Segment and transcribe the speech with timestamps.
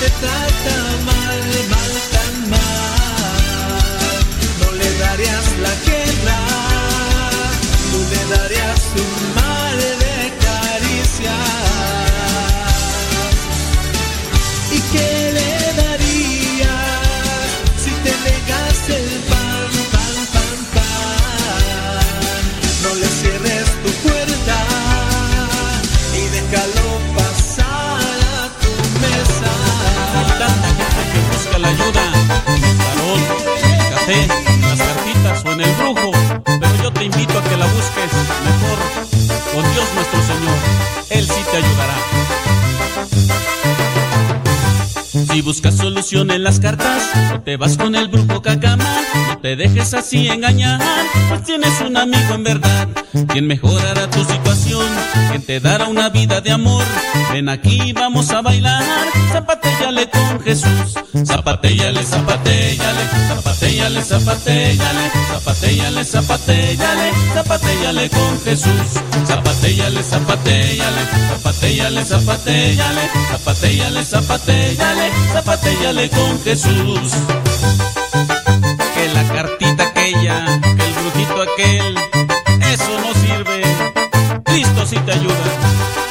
[0.00, 2.15] te trata mal, mal?
[45.46, 47.00] Buscas solución en las cartas,
[47.30, 48.84] no te vas con el brujo cacama,
[49.28, 50.80] no te dejes así engañar,
[51.28, 52.88] pues tienes un amigo en verdad,
[53.28, 54.84] quien mejorará tu situación,
[55.30, 56.84] quien te dará una vida de amor.
[57.32, 58.82] Ven aquí, vamos a bailar,
[59.36, 68.90] zapatéllale con Jesús, zapatéllale, zapatéllale, zapatéllale, zapatéllale, zapatéllale, zapatéllale, zapatéllale con Jesús,
[69.26, 71.02] zapatéllale, zapatéllale,
[71.42, 72.04] zapatéllale,
[73.30, 77.10] zapatéllale, zapatéllale, zapatéllale con Jesús.
[78.94, 81.94] Que la cartita aquella, que el brujito aquel,
[82.72, 83.62] eso no sirve.
[84.44, 86.05] Cristo sí te ayuda.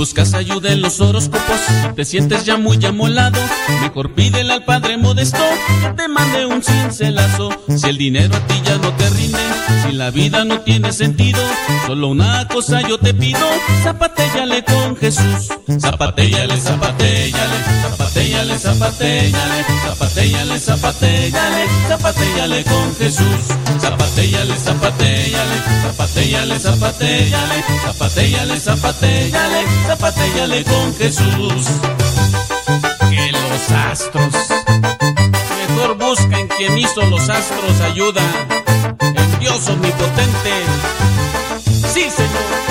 [0.00, 1.60] Buscas ayuda en los horóscopos,
[1.94, 3.38] te sientes ya muy amolado,
[3.82, 5.44] mejor pídele al Padre Modesto
[5.82, 7.50] que te mande un cincelazo.
[7.68, 9.38] Si el dinero a ti ya no te rinde,
[9.84, 11.38] si la vida no tiene sentido,
[11.86, 13.46] solo una cosa yo te pido,
[13.82, 15.48] zapatéllale con Jesús.
[15.78, 23.44] Zapatéllale, zapatéllale, zapatéllale, zapatéllale, zapatéllale, zapatéllale, zapatéllale con Jesús.
[23.80, 31.66] Zapatéllale, zapatéllale, zapatéllale, zapatéllale, zapatéllale, zapatéllale, zapatéllale con Jesús.
[33.10, 34.32] Que los astros,
[35.68, 38.22] mejor busca en quien hizo los astros ayuda,
[39.00, 40.52] en Dios omnipotente.
[41.92, 42.70] Sí, Señor.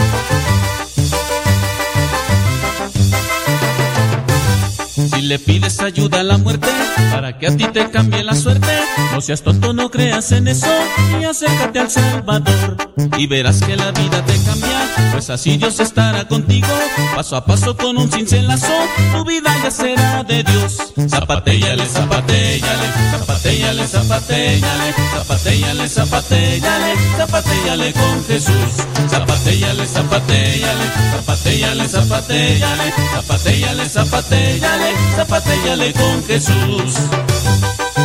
[5.13, 6.69] Si le pides ayuda a la muerte
[7.11, 8.73] para que a ti te cambie la suerte,
[9.11, 10.71] no seas tonto, no creas en eso
[11.19, 12.77] y acércate al Salvador
[13.17, 14.78] y verás que la vida te cambia,
[15.11, 16.67] pues así Dios estará contigo,
[17.15, 18.73] paso a paso con un cincelazo,
[19.11, 20.77] tu vida ya será de Dios.
[21.07, 28.73] Zapatéllale, zapatéllale, zapatéllale, zapatéllale, zapatéllale, zapatéllale, zapatéllale con Jesús.
[29.09, 36.93] Zapatéllale, zapatéllale, zapatéllale, zapatéllale, zapatéllale, zapatéllale, zapatéllale con Jesús.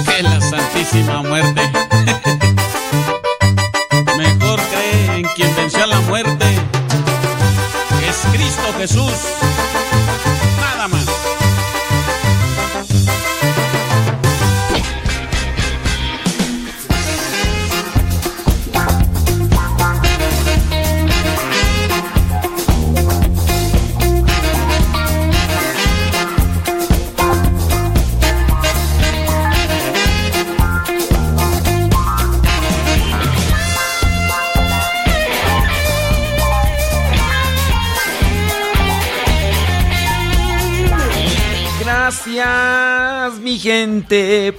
[0.06, 1.62] Que la Santísima Muerte.
[8.86, 9.54] Jesús.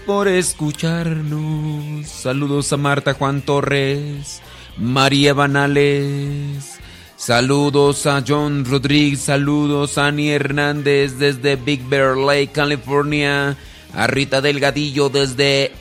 [0.05, 2.07] Por escucharnos.
[2.07, 4.41] Saludos a Marta Juan Torres,
[4.77, 6.79] María Banales,
[7.17, 13.57] Saludos a John Rodríguez, saludos a Ani Hernández desde Big Bear Lake, California,
[13.93, 15.71] a Rita Delgadillo desde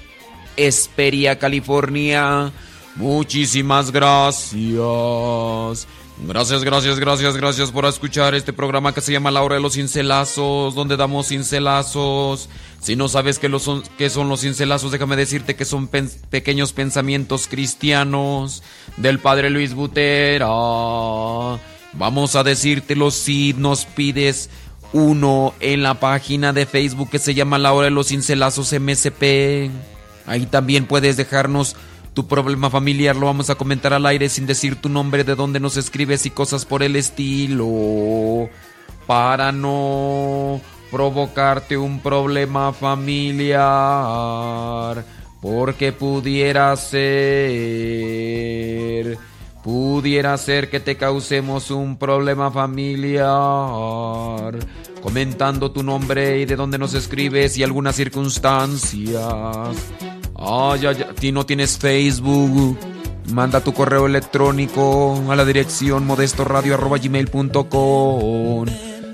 [0.56, 2.52] Esperia, California.
[2.96, 5.88] Muchísimas gracias.
[6.16, 9.74] Gracias, gracias, gracias, gracias por escuchar este programa que se llama La Hora de los
[9.74, 12.48] Cincelazos, donde damos cincelazos.
[12.80, 17.48] Si no sabes qué, son, qué son los cincelazos, déjame decirte que son pequeños pensamientos
[17.48, 18.62] cristianos
[18.96, 20.46] del Padre Luis Butera.
[20.46, 24.50] Vamos a decírtelo si nos pides
[24.92, 29.68] uno en la página de Facebook que se llama La Hora de los Cincelazos MSP.
[30.26, 31.74] Ahí también puedes dejarnos
[32.14, 35.58] tu problema familiar lo vamos a comentar al aire sin decir tu nombre, de dónde
[35.58, 38.48] nos escribes y cosas por el estilo.
[39.06, 43.54] Para no provocarte un problema familiar.
[45.42, 47.04] Porque pudiera ser.
[49.62, 53.24] Pudiera ser que te causemos un problema familiar.
[55.02, 59.76] Comentando tu nombre y de dónde nos escribes y algunas circunstancias.
[60.46, 62.76] Ah, ya, ya, ti no tienes Facebook.
[63.32, 68.66] Manda tu correo electrónico a la dirección modestoradio.gmail.com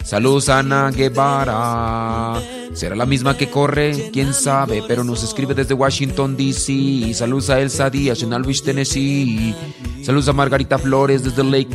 [0.04, 2.40] Saludos Ana Guevara.
[2.72, 7.14] Será la misma que corre, quién sabe, pero nos escribe desde Washington DC.
[7.14, 9.54] Saludos a Elsa Díaz en Alvis, Tennessee.
[10.02, 11.68] Saludos a Margarita Flores desde Lake,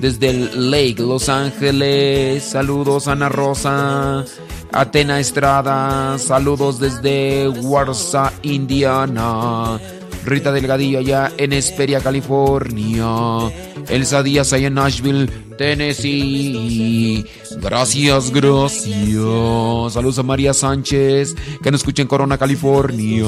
[0.00, 2.42] desde Lake, Los Ángeles.
[2.44, 4.24] Saludos Ana Rosa.
[4.72, 9.78] Atena Estrada, saludos desde Warsaw, Indiana.
[10.24, 13.06] Rita Delgadillo allá en Esperia, California.
[13.88, 15.26] Elsa Díaz allá en Nashville,
[15.58, 17.24] Tennessee.
[17.60, 19.92] Gracias, gracias.
[19.92, 23.26] Saludos a María Sánchez, que nos escucha en Corona, California.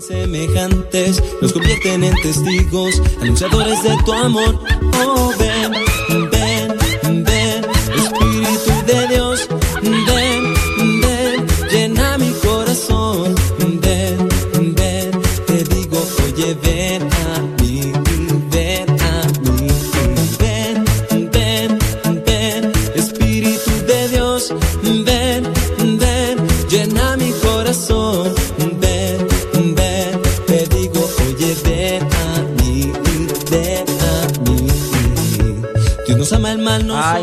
[0.00, 4.60] Semejantes nos convierten en testigos, anunciadores de tu amor.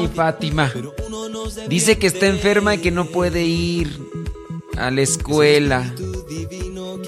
[0.01, 0.71] Ay, Fátima.
[1.67, 3.99] Dice que está enferma y que no puede ir
[4.77, 5.93] a la escuela.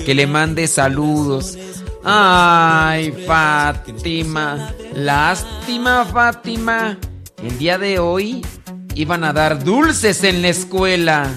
[0.05, 1.57] Que le mande saludos.
[2.03, 4.73] Ay, Fátima.
[4.93, 6.99] Lástima, Fátima.
[7.41, 8.45] El día de hoy
[8.93, 11.29] iban a dar dulces en la escuela.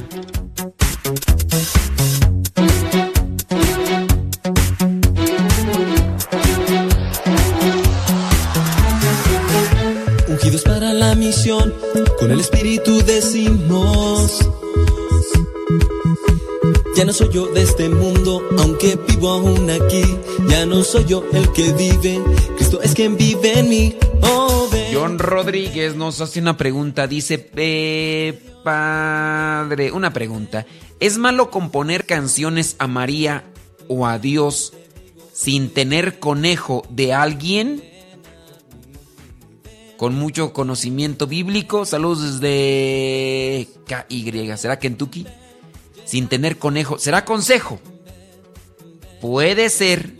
[11.16, 11.74] Misión,
[12.18, 14.38] con el espíritu decimos.
[16.94, 20.02] Ya no soy yo de este mundo, aunque vivo aún aquí.
[20.48, 22.20] Ya no soy yo el que vive,
[22.56, 23.96] Cristo es quien vive en mí.
[24.22, 27.38] Oh, John Rodríguez nos hace una pregunta, dice,
[28.62, 30.66] padre, una pregunta.
[31.00, 33.44] ¿Es malo componer canciones a María
[33.88, 34.72] o a Dios
[35.32, 37.95] sin tener conejo de alguien?
[39.96, 41.84] Con mucho conocimiento bíblico.
[41.84, 44.56] Saludos desde KY.
[44.56, 45.26] ¿Será Kentucky?
[46.04, 46.98] Sin tener conejo.
[46.98, 47.80] ¿Será consejo?
[49.20, 50.14] Puede ser.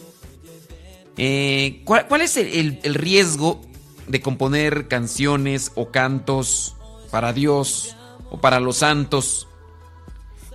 [1.19, 3.61] Eh, ¿cuál, es el, riesgo
[4.07, 6.77] de componer canciones o cantos
[7.11, 7.97] para Dios
[8.31, 9.49] o para los santos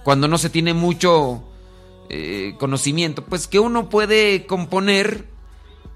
[0.03, 1.43] cuando no se tiene mucho
[2.09, 3.25] eh, conocimiento?
[3.25, 5.25] Pues que uno puede componer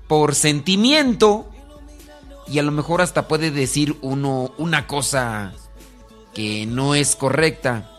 [0.08, 1.52] por sentimiento
[2.48, 5.54] y a lo mejor hasta puede decir uno una cosa
[6.34, 7.92] que no es correcta.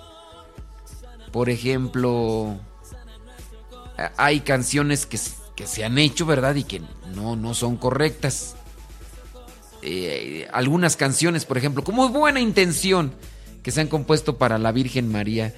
[1.33, 2.59] Por ejemplo,
[4.17, 6.55] hay canciones que, se han hecho, ¿verdad?
[6.55, 6.83] Y que
[7.15, 8.57] no, no son correctas.
[9.83, 13.13] Eh, algunas canciones, por ejemplo, como buena intención,
[13.63, 15.55] que se han compuesto para la Virgen María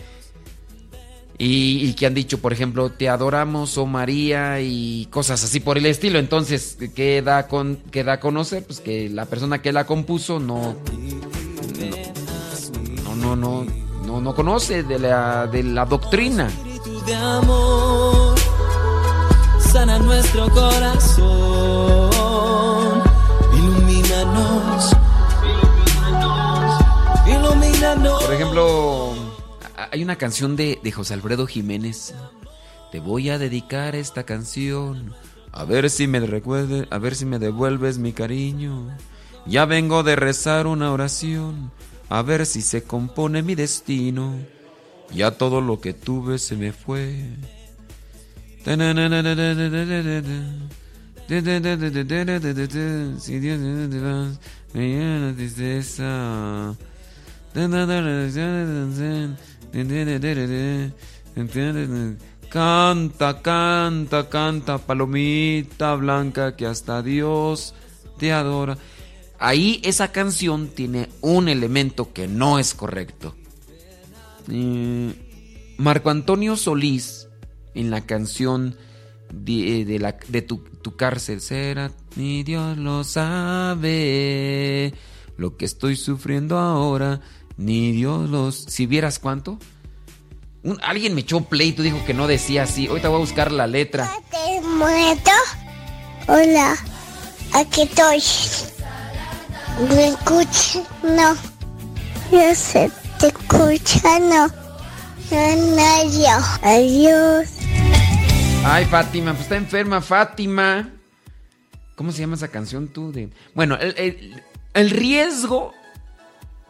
[1.41, 5.87] y, que han dicho, por ejemplo, te adoramos, oh María, y cosas así por el
[5.87, 6.19] estilo.
[6.19, 8.65] Entonces, ¿qué da, con, qué da a conocer?
[8.65, 10.75] Pues que la persona que la compuso no.
[13.05, 13.65] No, no, no,
[14.05, 16.51] no, no conoce de la, de la doctrina.
[17.07, 18.35] De amor,
[19.61, 22.11] sana nuestro corazón,
[23.55, 24.91] ilumínanos,
[27.27, 28.25] ilumínanos.
[28.25, 29.18] Por ejemplo
[29.91, 32.15] hay una canción de, José Alfredo Jiménez.
[32.93, 35.15] Te voy a dedicar esta canción
[35.53, 38.89] A ver si me recuerde, a ver si me devuelves mi cariño.
[39.47, 41.71] Ya vengo de rezar una oración,
[42.09, 44.37] a ver si se compone mi destino.
[45.11, 47.25] Ya todo lo que tuve se me fue.
[53.21, 53.59] Si Dios
[54.75, 56.77] me llena tristeza.
[62.49, 67.75] Canta, canta, canta, palomita blanca que hasta Dios
[68.19, 68.79] te adora.
[69.39, 73.35] Ahí esa canción tiene un elemento que no es correcto.
[75.77, 77.29] Marco Antonio Solís,
[77.75, 78.77] en la canción
[79.31, 84.95] de, tu, tu, cárcel será, mi Dios lo sabe,
[85.37, 87.21] lo que estoy sufriendo ahora,
[87.59, 88.57] ni Dios los...
[88.57, 89.59] Si vieras cuánto.
[90.83, 92.87] alguien me echó pleito, dijo que no decía así.
[92.87, 94.11] Ahorita voy a buscar la letra.
[94.31, 95.31] ¿Te muerto?
[96.29, 96.77] Hola,
[97.53, 98.23] aquí estoy.
[99.89, 100.83] ¿Me escuchas?
[101.03, 101.35] No.
[102.31, 104.49] Yo sé, te escucha, no.
[105.31, 107.49] No, Adiós.
[108.65, 110.91] Ay, Fátima, pues está enferma, Fátima.
[111.97, 113.13] ¿Cómo se llama esa canción tú?
[113.13, 113.31] De...
[113.55, 114.43] Bueno, el,
[114.75, 115.73] el riesgo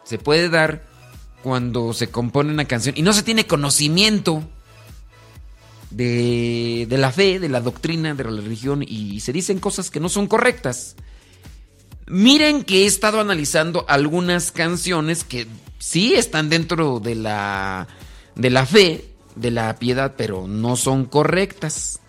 [0.09, 0.83] se puede dar
[1.43, 4.43] cuando se compone una canción y no se tiene conocimiento
[5.91, 10.09] de, la fe, de la doctrina, de la religión y se dicen cosas que no
[10.09, 10.95] son correctas.
[12.07, 15.45] Miren que he estado analizando algunas canciones que
[15.77, 17.87] sí están dentro de la,
[18.33, 21.99] de la fe, de la piedad, pero no son correctas.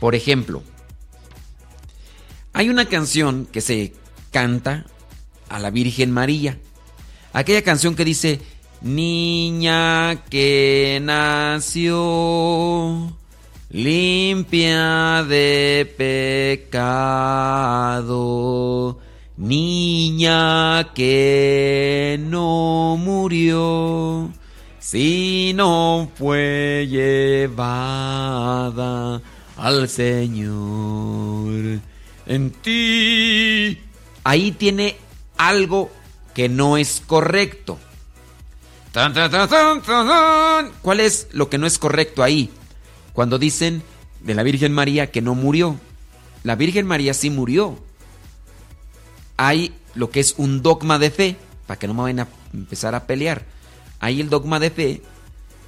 [0.00, 0.62] Por ejemplo,
[2.54, 3.92] hay una canción que se
[4.30, 4.86] canta
[5.50, 6.58] a la Virgen María.
[7.32, 8.40] Aquella canción que dice,
[8.80, 13.12] Niña que nació
[13.70, 15.92] limpia de
[16.64, 18.98] pecado,
[19.36, 24.30] niña que no murió,
[24.78, 27.60] sino fue llevada
[29.56, 31.80] al Señor.
[32.26, 33.76] En ti.
[34.22, 34.94] Ahí tiene
[35.36, 35.90] algo
[36.38, 37.80] que no es correcto.
[40.82, 42.48] ¿Cuál es lo que no es correcto ahí?
[43.12, 43.82] Cuando dicen
[44.20, 45.80] de la Virgen María que no murió.
[46.44, 47.80] La Virgen María sí murió.
[49.36, 52.94] Hay lo que es un dogma de fe, para que no me vayan a empezar
[52.94, 53.44] a pelear.
[53.98, 55.02] Hay el dogma de fe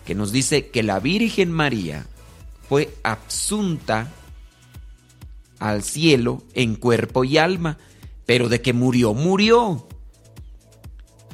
[0.07, 2.07] que nos dice que la Virgen María
[2.69, 4.07] fue absunta
[5.59, 7.77] al cielo en cuerpo y alma,
[8.25, 9.89] pero de que murió, murió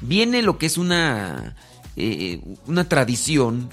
[0.00, 1.56] viene lo que es una,
[1.96, 3.70] eh, una tradición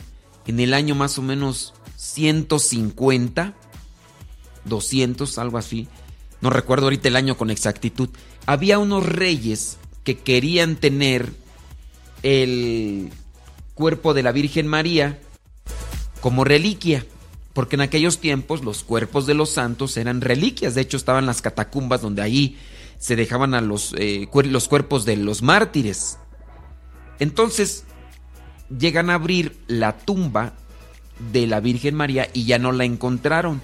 [0.47, 3.53] en el año más o menos 150,
[4.65, 5.87] 200, algo así.
[6.41, 8.09] No recuerdo ahorita el año con exactitud.
[8.45, 11.31] Había unos reyes que querían tener
[12.23, 13.09] el
[13.73, 15.19] cuerpo de la Virgen María
[16.19, 17.05] como reliquia,
[17.53, 21.41] porque en aquellos tiempos los cuerpos de los santos eran reliquias, de hecho estaban las
[21.41, 22.57] catacumbas donde ahí
[23.03, 26.19] se dejaban a los, eh, los cuerpos de los mártires.
[27.19, 27.83] Entonces
[28.69, 30.53] llegan a abrir la tumba
[31.33, 33.61] de la Virgen María y ya no la encontraron.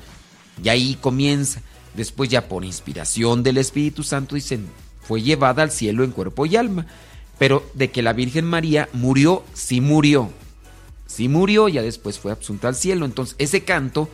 [0.62, 1.62] Y ahí comienza.
[1.94, 4.68] Después ya por inspiración del Espíritu Santo dicen,
[5.02, 6.86] fue llevada al cielo en cuerpo y alma.
[7.38, 10.32] Pero de que la Virgen María murió, sí murió.
[11.08, 13.06] Sí murió, ya después fue absunta al cielo.
[13.06, 14.10] Entonces ese canto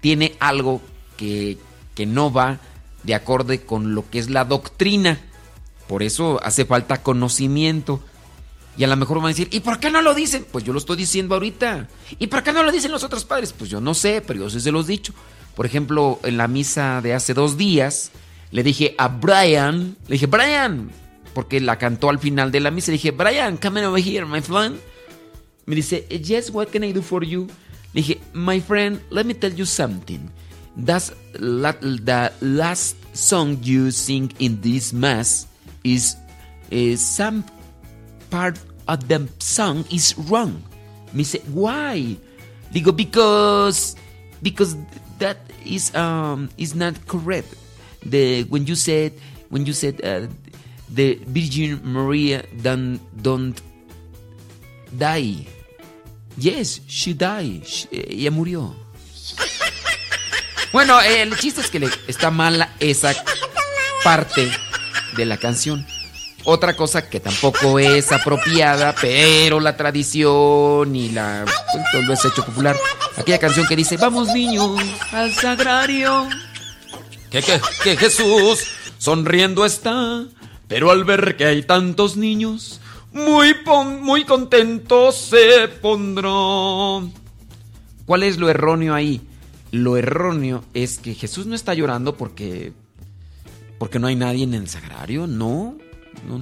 [0.00, 0.80] tiene algo
[1.16, 1.58] que,
[1.96, 2.60] que no va
[3.02, 5.20] de acorde con lo que es la doctrina.
[5.88, 8.00] Por eso hace falta conocimiento.
[8.76, 10.46] Y a lo mejor van a decir, ¿y por qué no lo dicen?
[10.50, 11.88] Pues yo lo estoy diciendo ahorita.
[12.18, 13.52] ¿Y por qué no lo dicen los otros padres?
[13.52, 15.12] Pues yo no sé, pero yo sí se los he dicho.
[15.54, 18.12] Por ejemplo, en la misa de hace dos días,
[18.50, 20.90] le dije a Brian, le dije, Brian,
[21.34, 24.40] porque la cantó al final de la misa, le dije, Brian, come over here, my
[24.40, 24.78] friend.
[25.66, 27.46] Me dice, yes, what can I do for you?
[27.92, 30.20] Le dije, my friend, let me tell you something.
[30.76, 35.46] That's the last song you sing in this mass
[35.84, 36.16] is,
[36.70, 37.44] is some
[38.30, 40.62] part of the song is wrong.
[41.12, 42.16] Me say, why?
[42.72, 43.96] Digo, because
[44.42, 44.76] because
[45.18, 47.54] that is um is not correct.
[48.06, 49.12] The when you said
[49.50, 50.30] when you said uh,
[50.88, 53.60] the Virgin Maria don't don't
[54.96, 55.46] die.
[56.38, 57.66] Yes, she died.
[57.66, 58.74] She, ella murió.
[60.72, 63.12] Bueno, el chiste es que le está mala esa
[64.04, 64.50] parte
[65.16, 65.86] de la canción.
[66.44, 71.44] Otra cosa que tampoco es apropiada, pero la tradición y la
[71.92, 72.76] pues, lo es hecho popular.
[73.16, 74.80] Aquella canción que dice, vamos niños
[75.12, 76.28] al sagrario.
[77.30, 77.42] que,
[77.82, 78.64] que Jesús
[78.98, 80.24] sonriendo está,
[80.68, 82.80] pero al ver que hay tantos niños,
[83.12, 83.54] muy,
[84.00, 87.12] muy contentos se pondrán.
[88.06, 89.20] ¿Cuál es lo erróneo ahí?
[89.70, 92.72] Lo erróneo es que Jesús no está llorando porque
[93.80, 95.74] porque no hay nadie en el sagrario, no,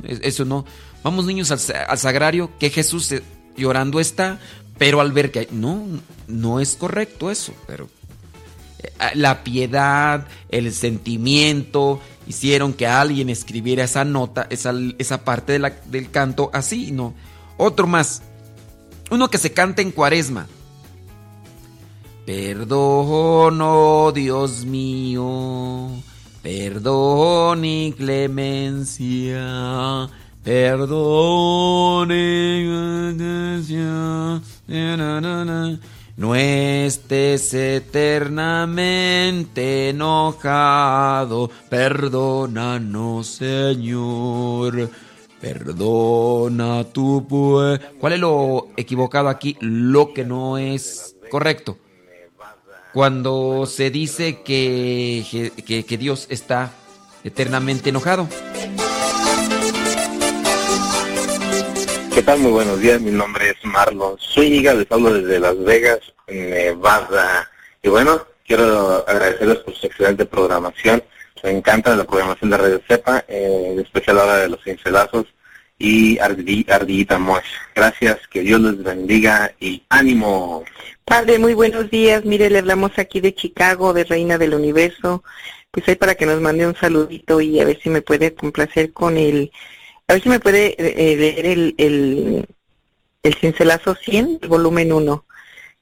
[0.09, 0.64] eso no.
[1.05, 3.23] Vamos niños al, sagrario, que Jesús eh,
[3.57, 4.41] llorando está,
[4.77, 5.87] pero al ver que hay, no,
[6.27, 7.88] no es correcto eso, pero
[8.81, 16.11] eh, la piedad, el sentimiento hicieron que alguien escribiera esa nota, esa, esa parte del
[16.11, 17.14] canto así, no.
[17.57, 18.23] Otro más,
[19.12, 20.49] uno que se canta en cuaresma.
[22.29, 25.88] Perdono, Dios mío,
[26.43, 30.11] perdón y clemencia,
[30.45, 32.69] perdón y.
[36.19, 44.91] No estés eternamente enojado, perdónanos, Señor.
[45.41, 47.83] Perdona tu pueblo.
[47.99, 49.57] ¿Cuál es lo equivocado aquí?
[49.62, 51.79] Lo que no es correcto
[52.99, 56.73] cuando se dice que, que, Dios está
[57.23, 58.29] eternamente enojado.
[62.13, 62.41] ¿Qué tal?
[62.41, 67.49] Muy buenos días, mi nombre es Marlon Zúñiga, les hablo desde Las Vegas, Nevada.
[67.85, 71.01] Y bueno, quiero agradecerles por su excelente programación.
[71.45, 75.27] Me encanta la programación de Radio Cepa, eh, en especial ahora de los cincelazos
[75.79, 77.47] y Ardillita Mosh.
[77.77, 80.65] Gracias, que Dios les bendiga y ánimo.
[81.09, 82.27] Padre, muy buenos días.
[82.27, 85.25] Mire, le hablamos aquí de Chicago, de Reina del Universo.
[85.71, 88.92] Pues ahí para que nos mande un saludito y a ver si me puede complacer
[88.92, 89.51] con el...
[90.07, 92.47] A ver si me puede eh, leer el, el,
[93.23, 95.25] el cincelazo 100, el volumen 1.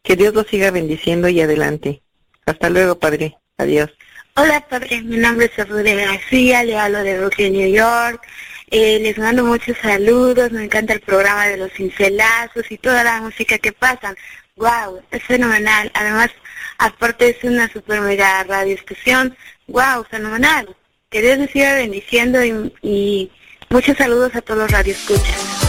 [0.01, 2.03] Que Dios lo siga bendiciendo y adelante.
[2.47, 3.37] Hasta luego, Padre.
[3.59, 3.91] Adiós.
[4.37, 5.03] Hola, Padre.
[5.03, 6.63] Mi nombre es Rudy García.
[6.63, 8.25] Le hablo de Brooklyn, New York.
[8.71, 10.53] Eh, les mando muchos saludos.
[10.53, 14.17] Me encanta el programa de los cincelazos y toda la música que pasan
[14.57, 15.91] wow, es fenomenal.
[15.95, 16.31] Además,
[16.79, 19.37] aparte es una super mega radio estación,
[19.69, 20.75] wow, fenomenal.
[21.11, 22.45] Que Dios les siga bendiciendo
[22.83, 23.31] y,
[23.71, 25.63] muchos saludos a todos los radioescuchas.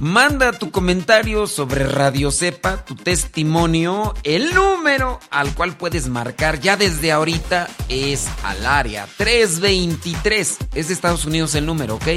[0.00, 4.14] Manda tu comentario sobre Radio Cepa, tu testimonio.
[4.22, 10.56] El número al cual puedes marcar ya desde ahorita es al área 323.
[10.74, 12.08] Es de Estados Unidos el número, ¿ok?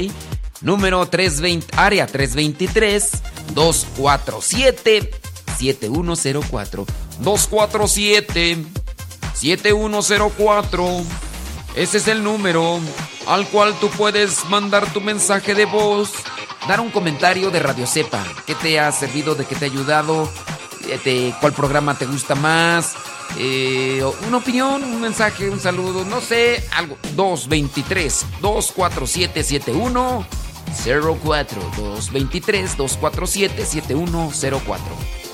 [0.62, 3.10] Número 320, área 323
[3.54, 5.10] 247
[5.58, 6.86] 7104
[7.20, 8.64] 247
[9.34, 11.02] 7104
[11.76, 12.80] Ese es el número
[13.26, 16.12] al cual tú puedes mandar tu mensaje de voz,
[16.68, 20.30] dar un comentario de Radio Cepa, qué te ha servido, de qué te ha ayudado,
[21.04, 22.94] de cuál programa te gusta más,
[23.38, 26.96] eh, una opinión, un mensaje, un saludo, no sé, algo.
[27.16, 29.72] 223 247
[30.74, 35.24] 71 04 223 247 7104.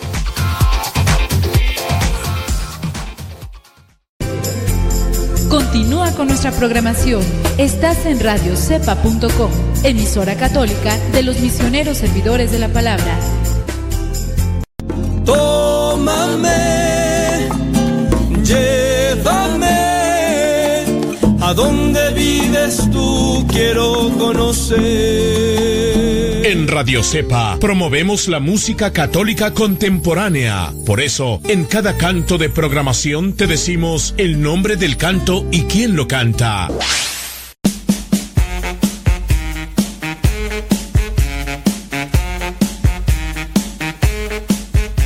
[5.51, 7.23] Continúa con nuestra programación.
[7.59, 9.51] Estás en radiocepa.com,
[9.83, 13.19] emisora católica de los misioneros servidores de la palabra.
[15.25, 16.59] Tómame,
[18.45, 19.81] llévame
[21.41, 22.90] a donde vives
[23.41, 24.81] tú, quiero conocer.
[26.45, 30.73] En Radio Cepa promovemos la música católica contemporánea.
[30.87, 35.97] Por eso, en cada canto de programación te decimos el nombre del canto y quién
[35.97, 36.69] lo canta.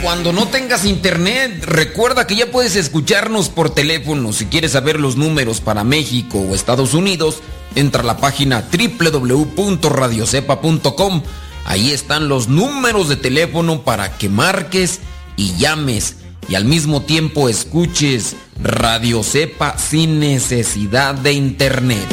[0.03, 4.33] Cuando no tengas internet, recuerda que ya puedes escucharnos por teléfono.
[4.33, 7.43] Si quieres saber los números para México o Estados Unidos,
[7.75, 11.23] entra a la página www.radiocepa.com.
[11.65, 15.01] Ahí están los números de teléfono para que marques
[15.37, 22.07] y llames y al mismo tiempo escuches Radio Cepa sin necesidad de internet.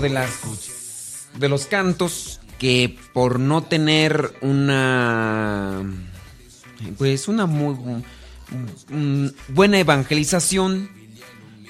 [0.00, 0.30] De las
[1.38, 5.82] de los cantos que por no tener una
[6.96, 8.02] pues una muy
[9.48, 10.88] buena evangelización,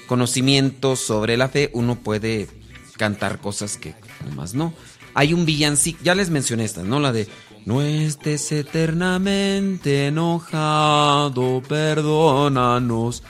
[0.07, 2.47] conocimientos sobre la fe, uno puede
[2.97, 3.95] cantar cosas que
[4.35, 4.73] más no.
[5.13, 6.99] Hay un villancico, ya les mencioné esta, ¿no?
[6.99, 7.27] La de
[7.65, 13.23] no estés eternamente enojado, perdónanos,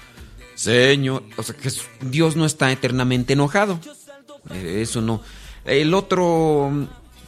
[0.56, 1.24] Señor.
[1.38, 3.80] O sea, que Dios no está eternamente enojado.
[4.52, 5.22] Eh, eso no.
[5.66, 6.72] El otro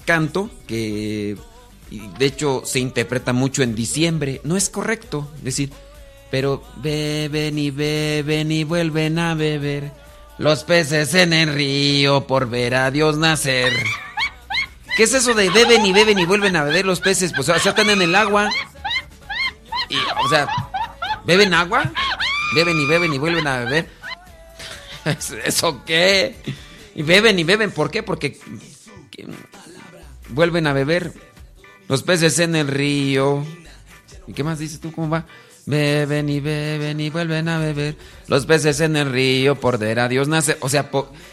[0.05, 1.37] canto, que
[1.89, 5.71] de hecho se interpreta mucho en diciembre, no es correcto decir,
[6.31, 9.91] pero beben y beben y vuelven a beber
[10.37, 13.73] los peces en el río por ver a Dios nacer.
[14.95, 17.33] ¿Qué es eso de beben y beben y vuelven a beber los peces?
[17.35, 18.49] Pues o sea, están en el agua.
[19.89, 20.47] Y, o sea,
[21.25, 21.91] ¿beben agua?
[22.55, 23.89] Beben y beben y vuelven a beber.
[25.45, 26.35] ¿Eso qué?
[26.99, 28.03] Y beben y beben, ¿por qué?
[28.03, 28.37] Porque
[30.27, 31.13] vuelven a beber
[31.87, 33.45] los peces en el río.
[34.27, 34.91] ¿Y qué más dices tú?
[34.91, 35.25] ¿Cómo va?
[35.65, 37.95] Beben y beben y vuelven a beber
[38.27, 40.57] los peces en el río por ver a Dios nacer.
[40.59, 40.91] O sea,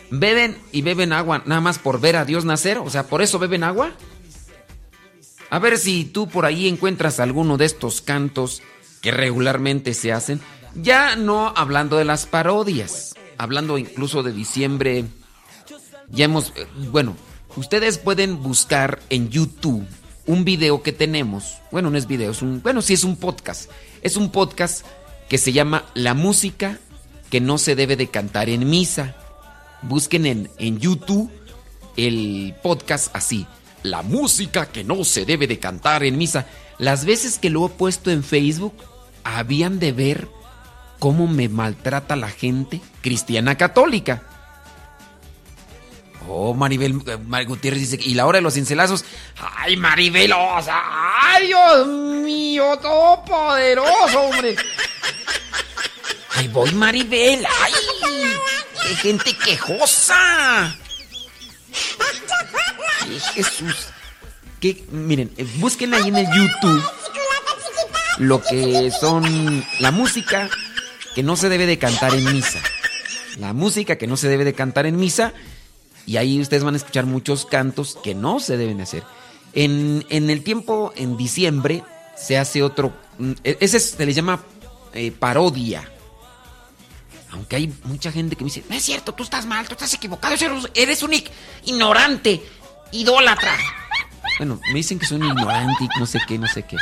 [0.09, 2.79] beben y beben agua nada más por ver a Dios nacer.
[2.79, 3.91] O sea, por eso beben agua.
[5.51, 8.63] A ver si tú por ahí encuentras alguno de estos cantos
[9.03, 10.41] que regularmente se hacen.
[10.77, 15.07] Ya no hablando de las parodias, hablando incluso de diciembre.
[16.11, 17.17] Ya hemos, eh, bueno,
[17.57, 19.87] ustedes pueden buscar en YouTube
[20.27, 21.59] un video que tenemos.
[21.71, 23.71] Bueno, no es video, es un, bueno, sí es un podcast
[24.07, 24.87] es un podcast
[25.29, 26.79] que se llama La música
[27.29, 29.17] que no se debe de cantar en misa.
[29.83, 31.29] Busquen en, en YouTube
[31.97, 33.47] el podcast así.
[33.83, 36.47] La música que no se debe de cantar en misa.
[36.79, 38.75] Las veces que lo he puesto en Facebook,
[39.25, 40.29] habían de ver
[41.01, 44.23] cómo me maltrata la gente cristiana católica.
[46.29, 49.05] Oh, Maribel, eh, Gutiérrez dice, y la hora de los cincelazos.
[49.39, 52.79] Ay, Maribel, ay, Dios mío,
[53.27, 54.57] poderoso, hombre.
[56.31, 57.73] Ay, voy, Maribel, ay,
[58.83, 60.77] qué gente quejosa.
[63.03, 63.89] Ay, Jesús.
[64.61, 66.85] Que, miren, eh, busquen ahí en el YouTube
[68.19, 70.49] lo que son la música
[71.15, 72.61] que no se debe de cantar en misa.
[73.39, 75.33] La música que no se debe de cantar en misa
[76.07, 79.03] y ahí ustedes van a escuchar muchos cantos que no se deben hacer.
[79.53, 81.83] En, el tiempo, en diciembre,
[82.17, 82.93] se hace otro...
[83.19, 84.41] Mm, e, ese se le llama
[84.95, 85.91] eh, parodia.
[87.33, 89.93] Aunque hay mucha gente que me dice, no es cierto, tú estás mal, tú estás
[89.93, 90.35] equivocado,
[90.75, 91.13] eres un
[91.65, 92.43] ignorante,
[92.93, 93.57] idólatra.
[94.39, 96.77] Bueno, me dicen que soy un ignorante y no sé qué, no sé qué.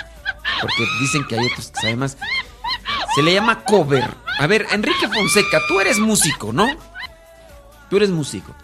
[0.60, 2.16] Porque dicen que hay otros que saben más.
[3.14, 4.14] Se le llama cover.
[4.38, 6.68] A ver, Enrique Fonseca, tú eres músico, ¿no?
[7.88, 8.54] Tú eres músico.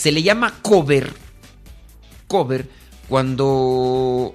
[0.00, 1.12] Se le llama cover.
[2.26, 2.66] Cover
[3.06, 4.34] cuando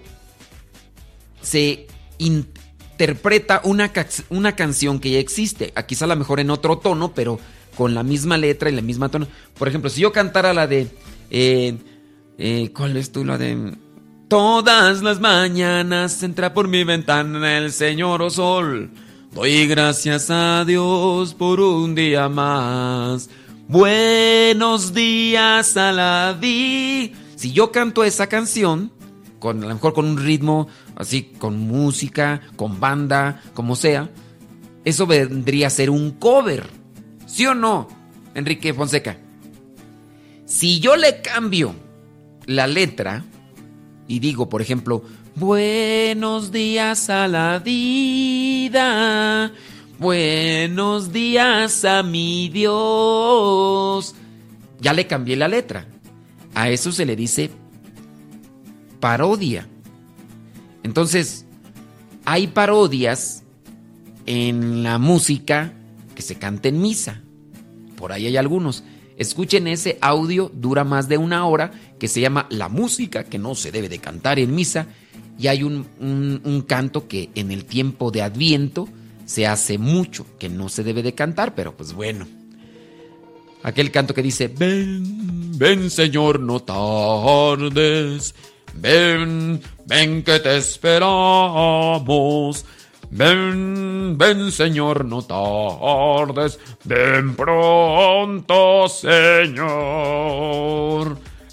[1.42, 1.88] se
[2.20, 3.92] interpreta una,
[4.30, 5.74] una canción que ya existe.
[5.88, 7.40] Quizá a lo mejor en otro tono, pero
[7.76, 9.28] con la misma letra y la misma tono.
[9.58, 10.88] Por ejemplo, si yo cantara la de.
[11.32, 11.76] Eh,
[12.38, 13.26] eh, ¿Cuál es tú?
[13.26, 13.76] La de.
[14.28, 18.92] Todas las mañanas entra por mi ventana el Señor o Sol.
[19.34, 23.32] Doy gracias a Dios por un día más.
[23.68, 27.14] Buenos días a la di.
[27.36, 28.92] Si yo canto esa canción,
[29.40, 34.12] con, a lo mejor con un ritmo, así, con música, con banda, como sea,
[34.84, 36.68] eso vendría a ser un cover.
[37.26, 37.88] ¿Sí o no,
[38.36, 39.18] Enrique Fonseca?
[40.46, 41.74] Si yo le cambio
[42.46, 43.26] la letra
[44.08, 45.04] y digo, por ejemplo,
[45.36, 49.52] buenos días a la vida
[49.98, 54.14] Buenos días a mi Dios.
[54.82, 55.88] Ya le cambié la letra.
[56.54, 57.50] A eso se le dice
[59.00, 59.70] parodia.
[60.84, 61.46] Entonces,
[62.26, 63.44] hay parodias
[64.26, 65.72] en la música
[66.14, 67.22] que se canta en misa.
[67.96, 68.84] Por ahí hay algunos.
[69.16, 73.56] Escuchen ese audio, dura más de una hora, que se llama La música que no
[73.56, 74.88] se debe de cantar en misa.
[75.40, 78.90] Y hay un, un canto que en el tiempo de Adviento
[79.26, 82.28] se hace mucho, que no se debe de cantar, pero pues bueno.
[83.64, 88.36] Aquel canto que dice, ven, ven Señor, no tardes,
[88.76, 92.66] ven, ven que te esperamos.
[93.10, 99.58] Ven, ven Señor, no tardes, ven pronto Señor.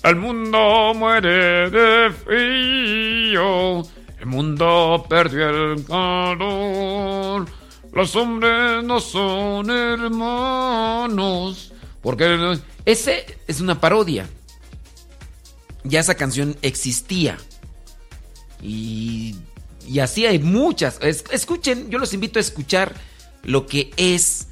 [0.03, 3.81] El mundo muere de frío,
[4.19, 7.47] el mundo perdió el calor.
[7.92, 14.28] Los hombres no son hermanos, Porque ese es una parodia.
[15.85, 17.37] Ya esa canción existía.
[18.62, 19.37] Y,
[20.00, 20.98] así hay muchas.
[21.02, 22.94] escuchen, yo los invito a escuchar
[23.42, 24.48] lo que es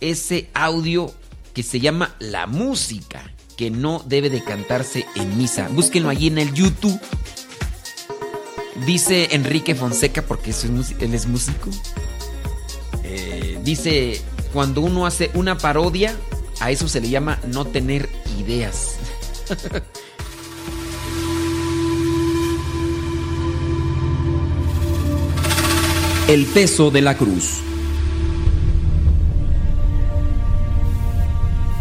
[0.00, 1.14] ese audio
[1.54, 5.68] que se llama La Música, que no debe de cantarse en misa.
[5.68, 7.00] Búsquenlo allí en el YouTube.
[8.84, 11.70] Dice Enrique Fonseca, porque él es músico.
[13.10, 14.20] Eh, dice,
[14.52, 16.16] cuando uno hace una parodia,
[16.60, 18.94] a eso se le llama no tener ideas.
[26.28, 27.58] El peso de la cruz.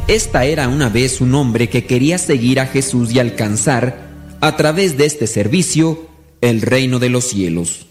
[0.07, 4.09] Esta era una vez un hombre que quería seguir a Jesús y alcanzar,
[4.41, 6.07] a través de este servicio,
[6.41, 7.85] el reino de los cielos.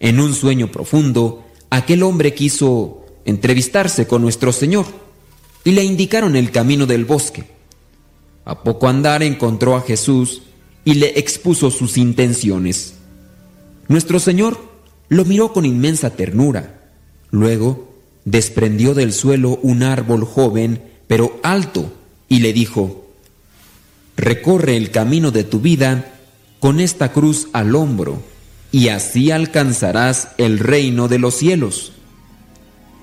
[0.00, 4.86] En un sueño profundo, aquel hombre quiso entrevistarse con nuestro Señor
[5.64, 7.44] y le indicaron el camino del bosque.
[8.44, 10.42] A poco andar encontró a Jesús
[10.84, 12.94] y le expuso sus intenciones.
[13.88, 14.58] Nuestro Señor
[15.08, 16.90] lo miró con inmensa ternura.
[17.30, 21.92] Luego desprendió del suelo un árbol joven pero alto,
[22.28, 23.06] y le dijo,
[24.16, 26.18] Recorre el camino de tu vida
[26.60, 28.22] con esta cruz al hombro,
[28.74, 31.92] y así alcanzarás el reino de los cielos.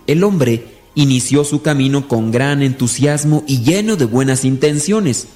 [0.06, 5.28] El hombre inició su camino con gran entusiasmo y lleno de buenas intenciones,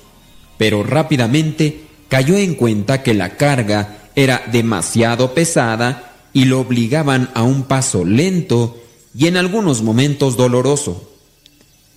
[0.58, 7.44] pero rápidamente cayó en cuenta que la carga era demasiado pesada y lo obligaban a
[7.44, 8.78] un paso lento
[9.18, 11.14] y en algunos momentos doloroso.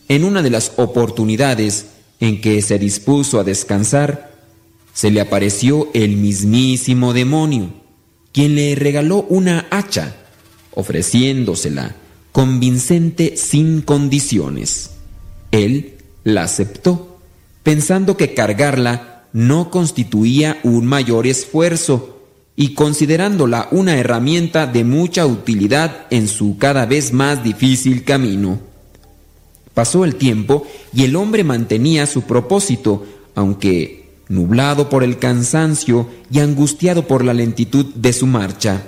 [0.09, 1.87] En una de las oportunidades
[2.21, 4.31] en que se dispuso a descansar,
[4.95, 7.88] se le apareció el mismísimo demonio,
[8.33, 10.15] quien le regaló una hacha,
[10.73, 11.95] ofreciéndosela
[12.39, 14.91] convincente sin condiciones.
[15.51, 17.19] Él la aceptó,
[17.65, 22.23] pensando que cargarla no constituía un mayor esfuerzo
[22.55, 28.61] y considerándola una herramienta de mucha utilidad en su cada vez más difícil camino.
[29.75, 30.65] Pasó el tiempo
[30.95, 33.98] y el hombre mantenía su propósito, aunque
[34.29, 38.83] nublado por el cansancio y angustiado por la lentitud de su marcha.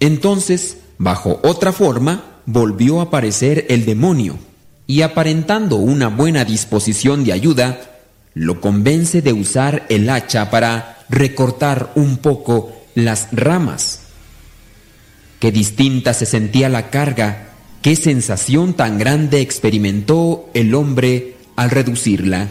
[0.00, 4.38] Entonces, bajo otra forma, volvió a aparecer el demonio,
[4.86, 8.00] y aparentando una buena disposición de ayuda,
[8.34, 14.00] lo convence de usar el hacha para recortar un poco las ramas.
[15.40, 17.48] Qué distinta se sentía la carga
[17.82, 22.48] Qué sensación tan grande experimentó el hombre al reducirla.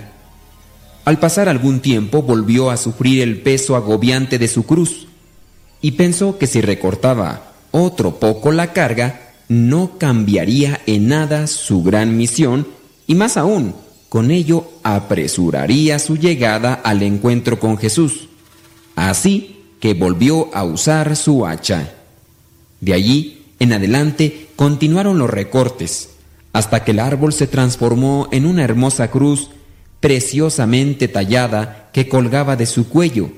[1.08, 5.08] Al pasar algún tiempo volvió a sufrir el peso agobiante de su cruz
[5.82, 12.18] y pensó que si recortaba otro poco la carga, no cambiaría en nada su gran
[12.18, 12.68] misión
[13.08, 13.74] y más aún,
[14.10, 18.28] con ello apresuraría su llegada al encuentro con Jesús.
[18.98, 21.94] Así que volvió a usar su hacha.
[22.82, 26.10] De allí en adelante continuaron los recortes,
[26.52, 29.52] hasta que el árbol se transformó en una hermosa cruz
[30.00, 33.30] preciosamente tallada que colgaba de su cuello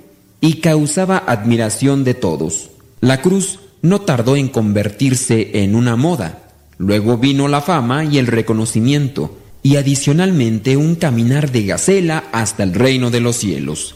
[0.41, 2.71] y causaba admiración de todos.
[3.01, 6.49] La cruz no tardó en convertirse en una moda.
[6.77, 12.73] Luego vino la fama y el reconocimiento, y adicionalmente un caminar de gacela hasta el
[12.73, 13.95] reino de los cielos.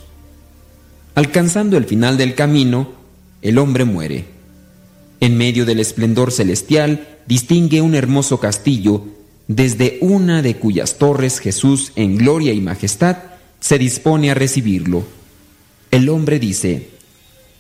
[1.16, 2.92] Alcanzando el final del camino,
[3.42, 4.26] el hombre muere.
[5.20, 9.06] En medio del esplendor celestial distingue un hermoso castillo,
[9.48, 13.18] desde una de cuyas torres Jesús, en gloria y majestad,
[13.60, 15.04] se dispone a recibirlo.
[15.92, 16.90] El hombre dice,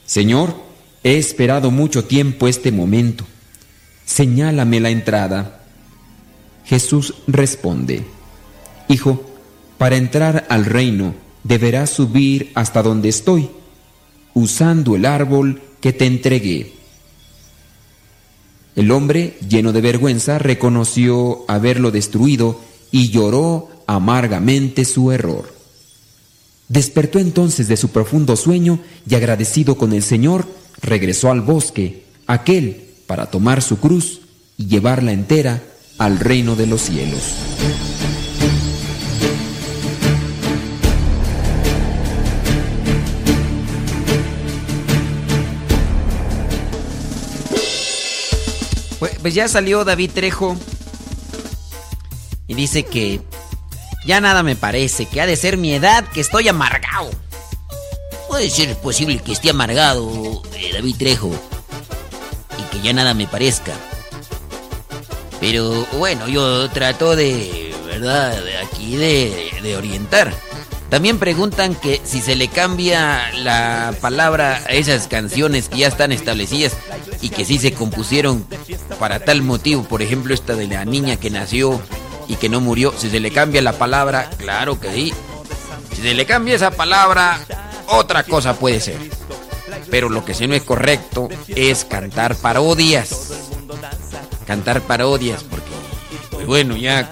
[0.05, 0.55] Señor,
[1.03, 3.25] he esperado mucho tiempo este momento.
[4.05, 5.63] Señálame la entrada.
[6.65, 8.05] Jesús responde,
[8.87, 9.23] Hijo,
[9.77, 13.49] para entrar al reino deberás subir hasta donde estoy,
[14.33, 16.72] usando el árbol que te entregué.
[18.75, 22.59] El hombre, lleno de vergüenza, reconoció haberlo destruido
[22.91, 25.53] y lloró amargamente su error.
[26.69, 30.47] Despertó entonces de su profundo sueño y agradecido con el Señor,
[30.81, 34.21] regresó al bosque, aquel, para tomar su cruz
[34.57, 35.61] y llevarla entera
[35.97, 37.21] al reino de los cielos.
[49.23, 50.57] Pues, ya salió David Trejo
[52.45, 53.21] y dice que
[54.05, 57.09] ya nada me parece, que ha de ser mi edad, que estoy amargado.
[58.27, 61.31] Puede ser posible que esté amargado eh, David Trejo
[62.59, 63.71] y que ya nada me parezca.
[65.39, 68.37] Pero bueno, yo trato de, ¿verdad?
[68.65, 70.33] Aquí de, de orientar.
[70.93, 76.11] También preguntan que si se le cambia la palabra a esas canciones que ya están
[76.11, 76.77] establecidas
[77.19, 78.45] y que sí se compusieron
[78.99, 81.81] para tal motivo, por ejemplo esta de la niña que nació
[82.27, 85.13] y que no murió, si se le cambia la palabra, claro que sí.
[85.95, 87.39] Si se le cambia esa palabra,
[87.87, 88.99] otra cosa puede ser.
[89.89, 93.33] Pero lo que sí no es correcto es cantar parodias.
[94.45, 95.71] Cantar parodias, porque,
[96.29, 97.09] pues bueno, ya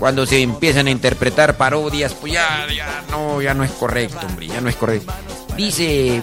[0.00, 2.66] cuando se empiezan a interpretar parodias, pues ya,
[3.10, 5.12] no, ya no es correcto, hombre, ya no es correcto.
[5.56, 6.22] Dice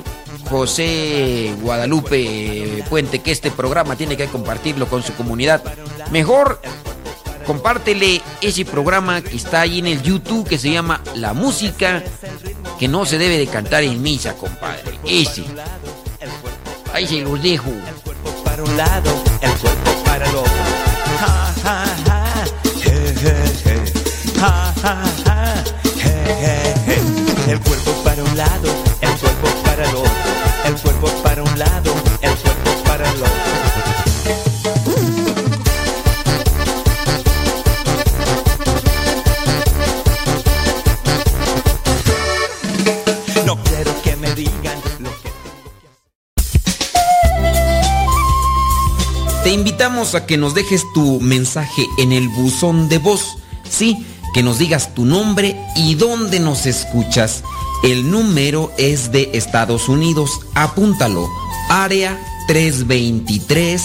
[0.50, 5.62] José Guadalupe Puente que este programa tiene que compartirlo con su comunidad.
[6.10, 6.60] Mejor
[7.46, 12.04] compártele ese programa que está ahí en el YouTube que se llama La música
[12.80, 14.98] que no se debe de cantar en misa, compadre.
[15.06, 15.44] Ese.
[16.94, 17.70] Ahí se los dejo.
[18.44, 20.87] Para un lado, el cuerpo para el.
[26.28, 28.70] El cuerpo para un lado,
[29.00, 30.12] el cuerpo para el otro.
[30.66, 33.28] El cuerpo para un lado, el cuerpo para el otro.
[49.44, 53.38] Te invitamos a que nos dejes tu mensaje en el buzón de voz.
[53.70, 54.06] Sí,
[54.38, 57.44] que nos digas tu nombre y dónde nos escuchas.
[57.82, 60.42] El número es de Estados Unidos.
[60.54, 61.28] Apúntalo.
[61.70, 63.82] Área 323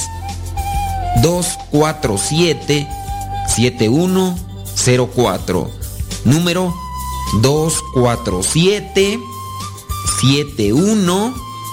[1.22, 2.86] 247
[3.46, 5.70] 7104.
[6.26, 6.74] Número
[7.40, 9.18] 247
[10.20, 11.41] 7104.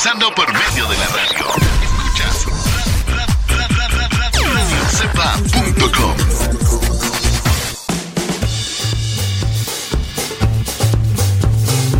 [0.00, 1.44] Evangelizando por medio de la radio.
[1.82, 2.46] Escuchas
[4.48, 6.16] radiocepa.com.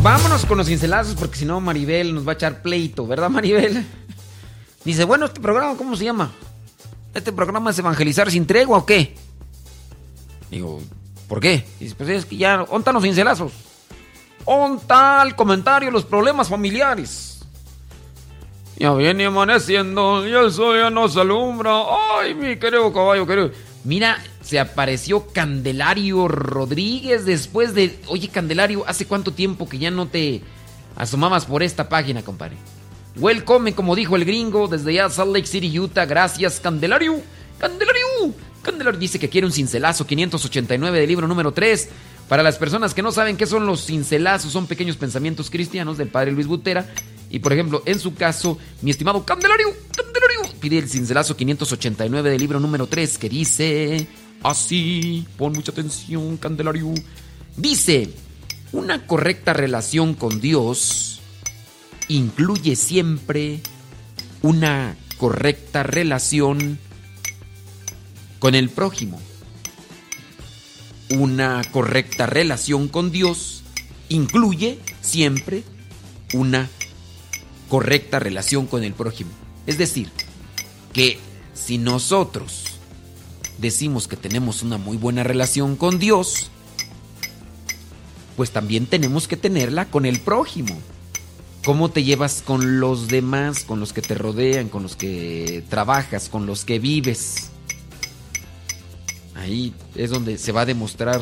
[0.03, 3.85] Vámonos con los cincelazos porque si no Maribel nos va a echar pleito, ¿verdad Maribel?
[4.83, 6.33] Dice, bueno, este programa, ¿cómo se llama?
[7.13, 9.15] ¿Este programa es evangelizar sin tregua o qué?
[10.51, 10.81] Digo,
[11.29, 11.67] ¿por qué?
[11.79, 13.53] Dice, pues es que ya, ontan los cincelazos.
[14.47, 17.30] Onta el comentario, los problemas familiares.
[18.81, 21.71] Ya viene amaneciendo y el sol ya nos alumbra.
[22.17, 23.51] Ay, mi querido caballo, querido.
[23.85, 27.99] Mira, se apareció Candelario Rodríguez después de...
[28.07, 30.41] Oye, Candelario, ¿hace cuánto tiempo que ya no te
[30.97, 32.57] asomabas por esta página, compadre?
[33.17, 36.07] Welcome, como dijo el gringo, desde ya Salt Lake City, Utah.
[36.07, 37.21] Gracias, Candelario.
[37.59, 38.07] Candelario.
[38.63, 41.91] Candelario dice que quiere un cincelazo 589 del libro número 3.
[42.31, 46.09] Para las personas que no saben qué son los cincelazos, son pequeños pensamientos cristianos del
[46.09, 46.87] padre Luis Butera.
[47.31, 52.41] Y por ejemplo, en su caso, mi estimado Candelario, Candelario, pide el cincelazo 589 del
[52.41, 54.09] libro número 3 que dice
[54.43, 56.93] así, pon mucha atención, Candelario.
[57.57, 58.11] Dice,
[58.73, 61.21] una correcta relación con Dios
[62.09, 63.61] incluye siempre
[64.43, 66.79] una correcta relación
[68.41, 69.21] con el prójimo.
[71.11, 73.63] Una correcta relación con Dios
[74.09, 75.63] incluye siempre
[76.33, 76.69] una
[77.71, 79.31] correcta relación con el prójimo.
[79.67, 80.11] Es decir,
[80.93, 81.19] que
[81.55, 82.65] si nosotros
[83.57, 86.51] decimos que tenemos una muy buena relación con Dios,
[88.37, 90.79] pues también tenemos que tenerla con el prójimo.
[91.65, 96.29] ¿Cómo te llevas con los demás, con los que te rodean, con los que trabajas,
[96.29, 97.51] con los que vives?
[99.35, 101.21] Ahí es donde se va a demostrar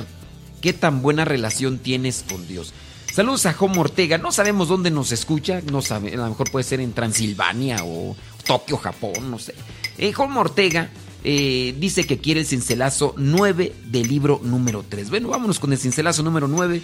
[0.61, 2.73] qué tan buena relación tienes con Dios.
[3.19, 4.17] Saludos a Jomo Ortega.
[4.17, 5.61] No sabemos dónde nos escucha.
[5.73, 8.15] No sabe, a lo mejor puede ser en Transilvania o
[8.47, 9.57] Tokio, Japón, no sé.
[9.99, 10.89] Eh, Ortega
[11.25, 15.11] eh, dice que quiere el cincelazo 9 del libro número 3.
[15.11, 16.81] Bueno, vámonos con el cincelazo número 9.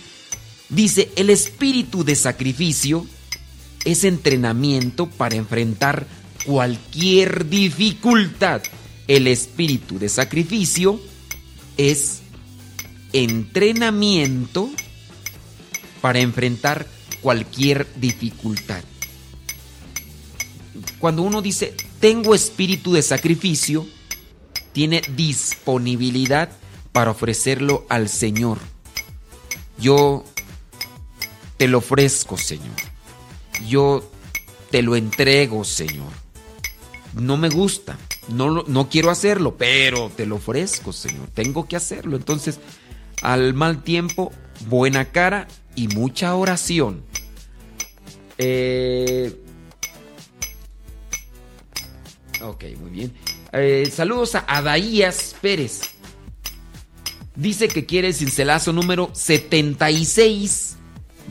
[0.70, 3.06] Dice, el espíritu de sacrificio
[3.84, 6.04] es entrenamiento para enfrentar
[6.44, 8.60] cualquier dificultad.
[9.06, 11.00] El espíritu de sacrificio
[11.76, 12.22] es
[13.12, 14.68] entrenamiento
[16.04, 16.86] para enfrentar
[17.22, 18.84] cualquier dificultad.
[20.98, 23.86] Cuando uno dice, tengo espíritu de sacrificio,
[24.74, 26.50] tiene disponibilidad
[26.92, 28.58] para ofrecerlo al Señor.
[29.78, 30.26] Yo
[31.56, 32.76] te lo ofrezco, Señor.
[33.66, 34.06] Yo
[34.70, 36.12] te lo entrego, Señor.
[37.14, 37.96] No me gusta,
[38.28, 41.28] no, no quiero hacerlo, pero te lo ofrezco, Señor.
[41.32, 42.18] Tengo que hacerlo.
[42.18, 42.60] Entonces,
[43.22, 44.34] al mal tiempo,
[44.68, 47.02] buena cara y mucha oración.
[48.38, 49.34] Eh,
[52.40, 53.12] ok, muy bien.
[53.52, 55.80] Eh, saludos a Adaías Pérez.
[57.36, 60.76] Dice que quiere el cincelazo número 76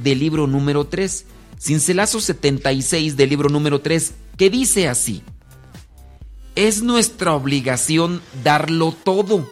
[0.01, 1.25] del libro número 3.
[1.59, 5.21] Cincelazo 76 del libro número 3, que dice así.
[6.55, 9.49] Es nuestra obligación darlo todo.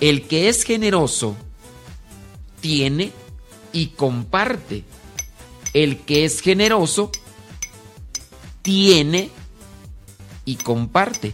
[0.00, 1.36] El que es generoso
[2.66, 3.12] tiene
[3.72, 4.82] y comparte.
[5.72, 7.12] El que es generoso
[8.62, 9.30] tiene
[10.44, 11.32] y comparte.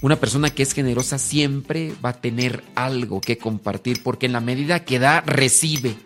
[0.00, 4.40] Una persona que es generosa siempre va a tener algo que compartir porque en la
[4.40, 5.96] medida que da, recibe.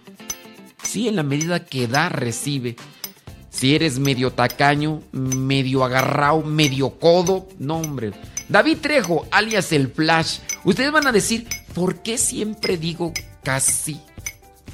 [0.82, 2.76] Sí, en la medida que da, recibe.
[3.50, 8.12] Si eres medio tacaño, medio agarrado, medio codo, no hombre.
[8.48, 10.38] David Trejo, alias el Flash.
[10.64, 13.12] Ustedes van a decir, ¿por qué siempre digo
[13.44, 14.00] casi?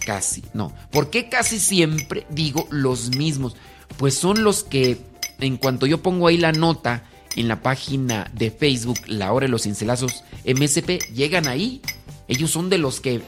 [0.04, 0.72] Casi, no.
[0.90, 3.56] ¿Por qué casi siempre digo los mismos?
[3.98, 4.98] Pues son los que,
[5.40, 7.04] en cuanto yo pongo ahí la nota
[7.36, 11.82] en la página de Facebook, La Hora de los Cincelazos MSP, llegan ahí.
[12.28, 13.20] Ellos son de los que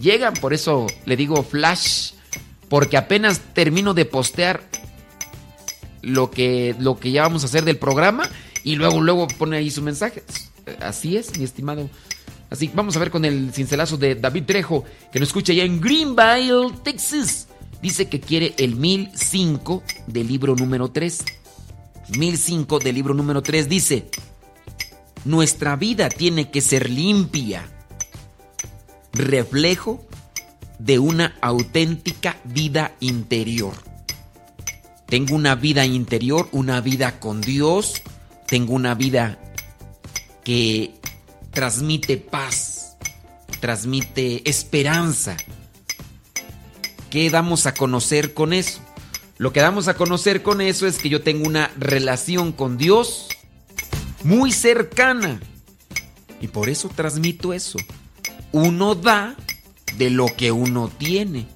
[0.00, 2.12] llegan, por eso le digo flash,
[2.68, 4.62] porque apenas termino de postear
[6.02, 8.28] lo que, lo que ya vamos a hacer del programa
[8.62, 10.22] y luego, luego pone ahí su mensaje.
[10.80, 11.88] Así es, mi estimado.
[12.50, 15.80] Así vamos a ver con el cincelazo de David Trejo, que nos escucha allá en
[15.80, 17.48] Greenville, Texas.
[17.82, 21.24] Dice que quiere el 1005 del libro número 3.
[22.16, 24.08] 1005 del libro número 3 dice,
[25.24, 27.68] nuestra vida tiene que ser limpia,
[29.12, 30.06] reflejo
[30.78, 33.74] de una auténtica vida interior.
[35.06, 38.02] Tengo una vida interior, una vida con Dios,
[38.46, 39.38] tengo una vida
[40.44, 40.94] que
[41.56, 42.98] transmite paz,
[43.60, 45.38] transmite esperanza.
[47.08, 48.82] ¿Qué damos a conocer con eso?
[49.38, 53.28] Lo que damos a conocer con eso es que yo tengo una relación con Dios
[54.22, 55.40] muy cercana.
[56.42, 57.78] Y por eso transmito eso.
[58.52, 59.34] Uno da
[59.96, 61.48] de lo que uno tiene.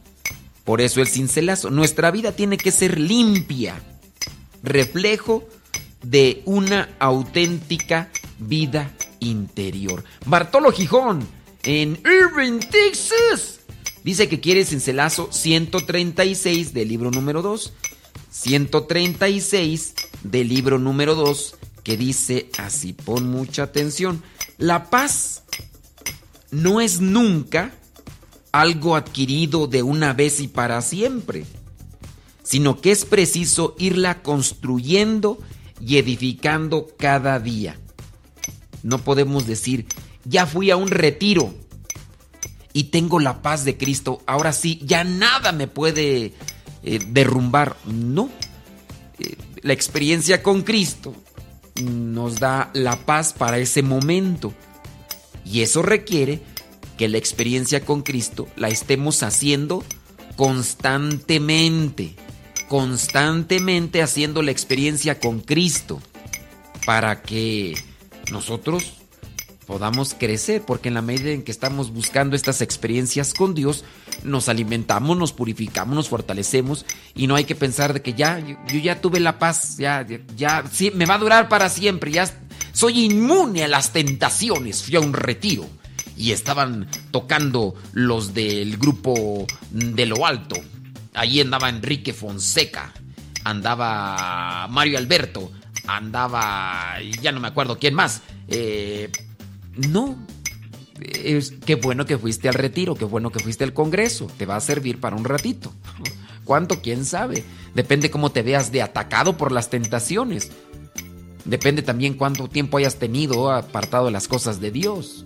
[0.64, 1.68] Por eso el cincelazo.
[1.68, 3.78] Nuestra vida tiene que ser limpia.
[4.62, 5.46] Reflejo
[6.02, 8.90] de una auténtica vida
[9.20, 10.04] interior.
[10.26, 11.26] Bartolo Gijón,
[11.62, 13.60] en Irving, Texas.
[14.02, 17.72] Dice que quiere cincelazo 136 del libro número 2.
[18.30, 24.22] 136 del libro número 2 que dice así, pon mucha atención.
[24.58, 25.42] La paz
[26.50, 27.72] no es nunca
[28.52, 31.44] algo adquirido de una vez y para siempre,
[32.42, 35.38] sino que es preciso irla construyendo
[35.80, 37.79] y edificando cada día.
[38.82, 39.86] No podemos decir,
[40.24, 41.54] ya fui a un retiro
[42.72, 46.34] y tengo la paz de Cristo, ahora sí, ya nada me puede
[46.82, 47.76] eh, derrumbar.
[47.86, 48.30] No,
[49.18, 51.14] eh, la experiencia con Cristo
[51.82, 54.54] nos da la paz para ese momento.
[55.44, 56.40] Y eso requiere
[56.96, 59.84] que la experiencia con Cristo la estemos haciendo
[60.36, 62.14] constantemente,
[62.68, 66.00] constantemente haciendo la experiencia con Cristo
[66.86, 67.74] para que
[68.30, 68.92] nosotros
[69.66, 73.84] podamos crecer, porque en la medida en que estamos buscando estas experiencias con Dios,
[74.24, 78.56] nos alimentamos, nos purificamos, nos fortalecemos y no hay que pensar de que ya, yo,
[78.80, 80.04] ya tuve la paz, ya,
[80.36, 80.64] ya,
[80.94, 82.28] me va a durar para siempre, ya
[82.72, 85.66] soy inmune a las tentaciones, fui a un retiro
[86.16, 90.56] y estaban tocando los del grupo de lo alto.
[91.14, 92.92] Allí andaba Enrique Fonseca,
[93.44, 95.52] andaba Mario Alberto,
[95.86, 98.22] andaba, ya no me acuerdo quién más.
[98.48, 99.10] Eh,
[99.88, 100.16] no.
[101.00, 104.26] Es, qué bueno que fuiste al retiro, qué bueno que fuiste al congreso.
[104.36, 105.72] Te va a servir para un ratito.
[106.44, 106.80] ¿Cuánto?
[106.82, 107.44] ¿Quién sabe?
[107.74, 110.50] Depende cómo te veas de atacado por las tentaciones.
[111.44, 115.24] Depende también cuánto tiempo hayas tenido apartado de las cosas de Dios.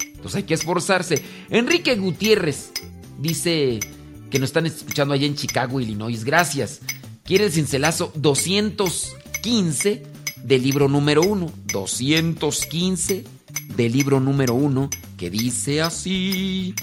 [0.00, 1.22] Entonces hay que esforzarse.
[1.48, 2.72] Enrique Gutiérrez
[3.18, 3.80] dice
[4.30, 6.24] que nos están escuchando allá en Chicago, Illinois.
[6.24, 6.80] Gracias.
[7.24, 8.12] Quiere el cincelazo
[9.42, 10.02] 215
[10.42, 11.52] del libro número 1.
[11.72, 13.24] 215
[13.76, 16.74] del libro número uno que dice así.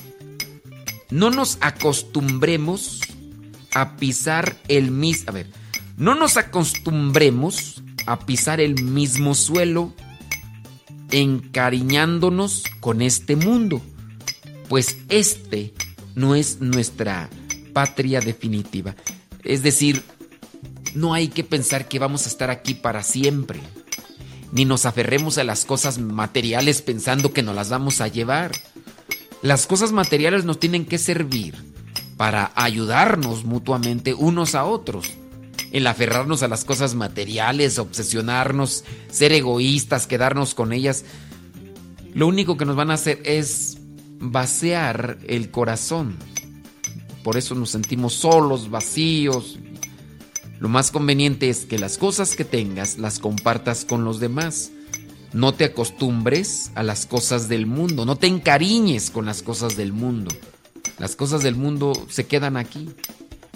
[1.10, 3.02] No nos acostumbremos
[3.74, 5.30] a pisar el mismo...
[5.30, 5.48] A ver,
[5.98, 9.94] no nos acostumbremos a pisar el mismo suelo
[11.12, 13.82] encariñándonos con este mundo,
[14.68, 15.74] pues este
[16.16, 17.30] no es nuestra
[17.74, 18.96] patria definitiva.
[19.44, 20.04] Es decir,
[20.96, 23.60] no hay que pensar que vamos a estar aquí para siempre,
[24.52, 28.52] ni nos aferremos a las cosas materiales pensando que nos las vamos a llevar.
[29.42, 31.56] Las cosas materiales nos tienen que servir
[32.18, 35.12] para ayudarnos mutuamente unos a otros.
[35.72, 41.04] El aferrarnos a las cosas materiales, obsesionarnos, ser egoístas, quedarnos con ellas,
[42.14, 43.78] lo único que nos van a hacer es
[44.20, 46.16] vaciar el corazón.
[47.24, 49.60] Por eso nos sentimos solos, vacíos.
[50.66, 54.72] Lo más conveniente es que las cosas que tengas las compartas con los demás.
[55.32, 59.94] No te acostumbres a las cosas del mundo, no te encariñes con las cosas del
[59.94, 60.34] mundo.
[60.98, 62.90] Las cosas del mundo se quedan aquí.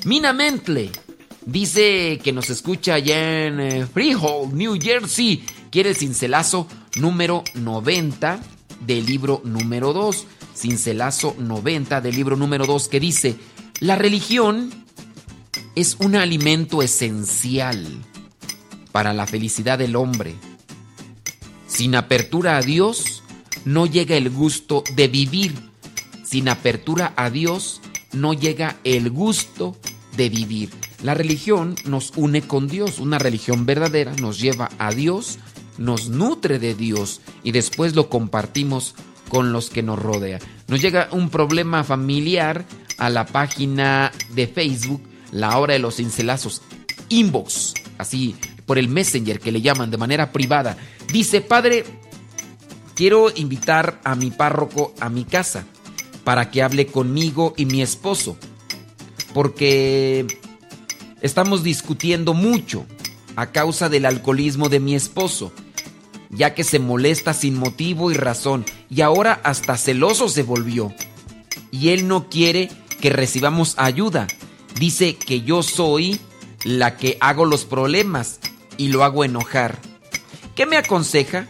[0.05, 0.91] Mina Mentle
[1.47, 5.43] dice que nos escucha allá en eh, Freehold, New Jersey.
[5.71, 8.39] Quiere el cincelazo número 90
[8.85, 10.27] del libro número 2.
[10.55, 13.35] Cincelazo 90 del libro número 2 que dice,
[13.79, 14.69] la religión
[15.79, 17.87] es un alimento esencial
[18.91, 20.35] para la felicidad del hombre.
[21.67, 23.23] Sin apertura a Dios
[23.63, 25.53] no llega el gusto de vivir.
[26.25, 27.79] Sin apertura a Dios
[28.11, 29.77] no llega el gusto
[30.17, 30.69] de vivir.
[31.01, 32.99] La religión nos une con Dios.
[32.99, 35.39] Una religión verdadera nos lleva a Dios,
[35.77, 38.95] nos nutre de Dios y después lo compartimos
[39.29, 40.41] con los que nos rodean.
[40.67, 42.65] Nos llega un problema familiar
[42.97, 45.01] a la página de Facebook,
[45.31, 46.61] La Hora de los Cincelazos,
[47.09, 50.77] inbox, así por el Messenger que le llaman de manera privada.
[51.11, 51.83] Dice, padre,
[52.95, 55.65] quiero invitar a mi párroco a mi casa
[56.23, 58.37] para que hable conmigo y mi esposo,
[59.33, 60.27] porque
[61.21, 62.85] estamos discutiendo mucho
[63.35, 65.51] a causa del alcoholismo de mi esposo
[66.29, 70.93] ya que se molesta sin motivo y razón, y ahora hasta celoso se volvió.
[71.71, 72.69] Y él no quiere
[73.01, 74.27] que recibamos ayuda.
[74.79, 76.21] Dice que yo soy
[76.63, 78.39] la que hago los problemas
[78.77, 79.77] y lo hago enojar.
[80.55, 81.47] ¿Qué me aconseja?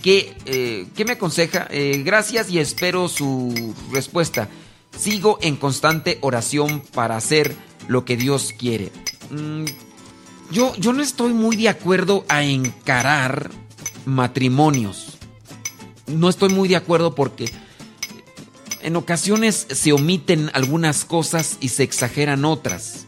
[0.00, 1.66] ¿Qué, eh, ¿qué me aconseja?
[1.70, 4.48] Eh, gracias y espero su respuesta.
[4.96, 7.56] Sigo en constante oración para hacer
[7.88, 8.92] lo que Dios quiere.
[9.30, 9.64] Mm,
[10.52, 13.50] yo, yo no estoy muy de acuerdo a encarar
[14.04, 15.18] matrimonios.
[16.06, 17.50] No estoy muy de acuerdo porque
[18.86, 23.06] en ocasiones se omiten algunas cosas y se exageran otras.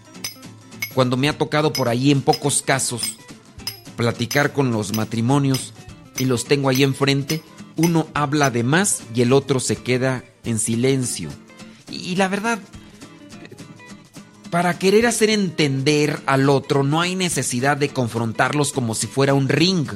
[0.92, 3.16] Cuando me ha tocado por ahí en pocos casos
[3.96, 5.72] platicar con los matrimonios
[6.18, 7.42] y los tengo ahí enfrente,
[7.76, 11.30] uno habla de más y el otro se queda en silencio.
[11.88, 12.58] Y, la verdad,
[14.50, 19.48] para querer hacer entender al otro no hay necesidad de confrontarlos como si fuera un
[19.48, 19.86] ring.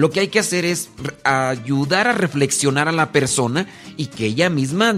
[0.00, 0.88] Lo que hay que hacer es
[1.24, 3.66] ayudar a reflexionar a la persona
[3.98, 4.96] y que ella misma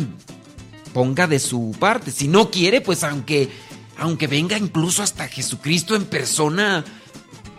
[0.95, 2.13] ponga de su parte.
[2.13, 3.49] Si no quiere, pues aunque,
[3.99, 6.85] aunque venga incluso hasta Jesucristo en persona,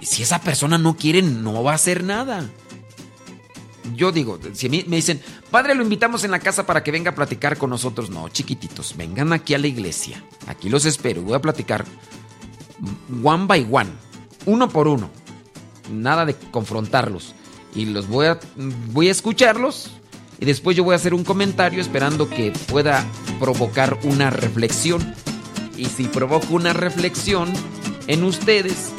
[0.01, 2.49] si esa persona no quiere, no va a hacer nada.
[3.93, 5.21] Yo digo, si me dicen,
[5.51, 8.09] padre, lo invitamos en la casa para que venga a platicar con nosotros.
[8.09, 10.23] No, chiquititos, vengan aquí a la iglesia.
[10.47, 11.21] Aquí los espero.
[11.23, 11.83] Voy a platicar
[13.21, 13.89] one by one,
[14.45, 15.22] uno por uno
[15.89, 17.35] nada de confrontarlos.
[17.75, 18.39] Y los voy a,
[18.91, 19.91] voy a escucharlos
[20.39, 23.05] y después yo voy a hacer un comentario esperando que pueda
[23.39, 25.15] provocar una reflexión.
[25.77, 27.51] Y si provoco una reflexión
[28.07, 28.91] en ustedes,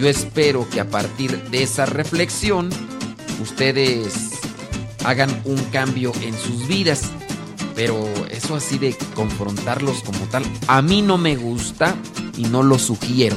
[0.00, 2.70] yo espero que a partir de esa reflexión
[3.42, 4.30] ustedes
[5.04, 7.10] hagan un cambio en sus vidas.
[7.74, 11.96] Pero eso así de confrontarlos como tal, a mí no me gusta
[12.36, 13.36] y no lo sugiero.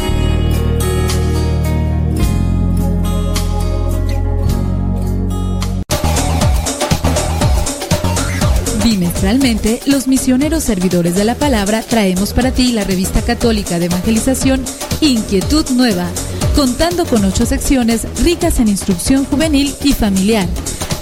[9.21, 14.65] Semestralmente, los misioneros servidores de la palabra traemos para ti la revista católica de evangelización
[14.99, 16.07] Inquietud Nueva,
[16.55, 20.47] contando con ocho secciones ricas en instrucción juvenil y familiar.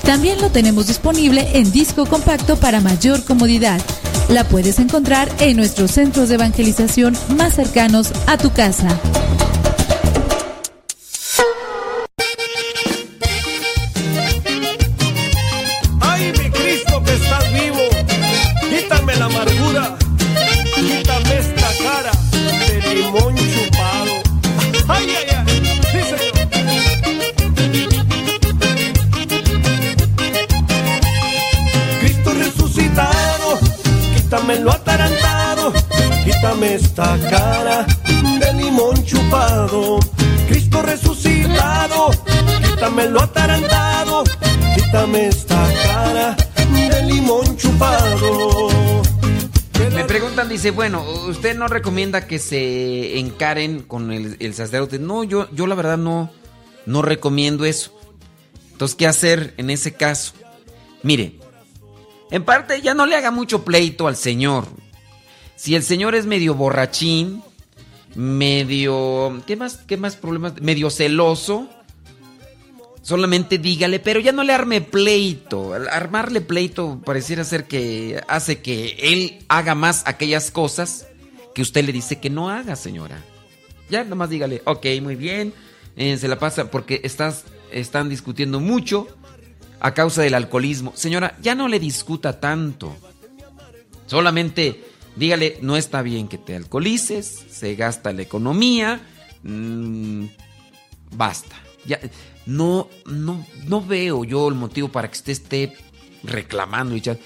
[0.03, 3.79] También lo tenemos disponible en disco compacto para mayor comodidad.
[4.27, 8.99] La puedes encontrar en nuestros centros de evangelización más cercanos a tu casa.
[50.59, 54.99] Dice, bueno, ¿usted no recomienda que se encaren con el, el sacerdote?
[54.99, 56.31] No, yo, yo la verdad no,
[56.85, 57.97] no recomiendo eso.
[58.73, 60.33] Entonces, ¿qué hacer en ese caso?
[61.01, 61.39] Mire,
[62.29, 64.65] en parte ya no le haga mucho pleito al Señor.
[65.55, 67.41] Si el Señor es medio borrachín,
[68.15, 69.41] medio...
[69.47, 70.61] ¿Qué más, qué más problemas?
[70.61, 71.69] Medio celoso.
[73.09, 75.73] Solamente dígale, pero ya no le arme pleito.
[75.73, 81.07] Armarle pleito pareciera ser que hace que él haga más aquellas cosas
[81.55, 83.25] que usted le dice que no haga, señora.
[83.89, 85.55] Ya nomás dígale, ok, muy bien.
[85.95, 89.07] eh, se la pasa porque estás, están discutiendo mucho
[89.79, 90.93] a causa del alcoholismo.
[90.95, 92.95] Señora, ya no le discuta tanto.
[94.05, 94.83] Solamente
[95.15, 99.01] dígale, no está bien que te alcoholices, se gasta la economía,
[99.41, 100.25] mm,
[101.15, 101.55] basta.
[102.45, 105.73] No, no, no veo yo el motivo para que usted esté
[106.23, 107.21] reclamando y echando-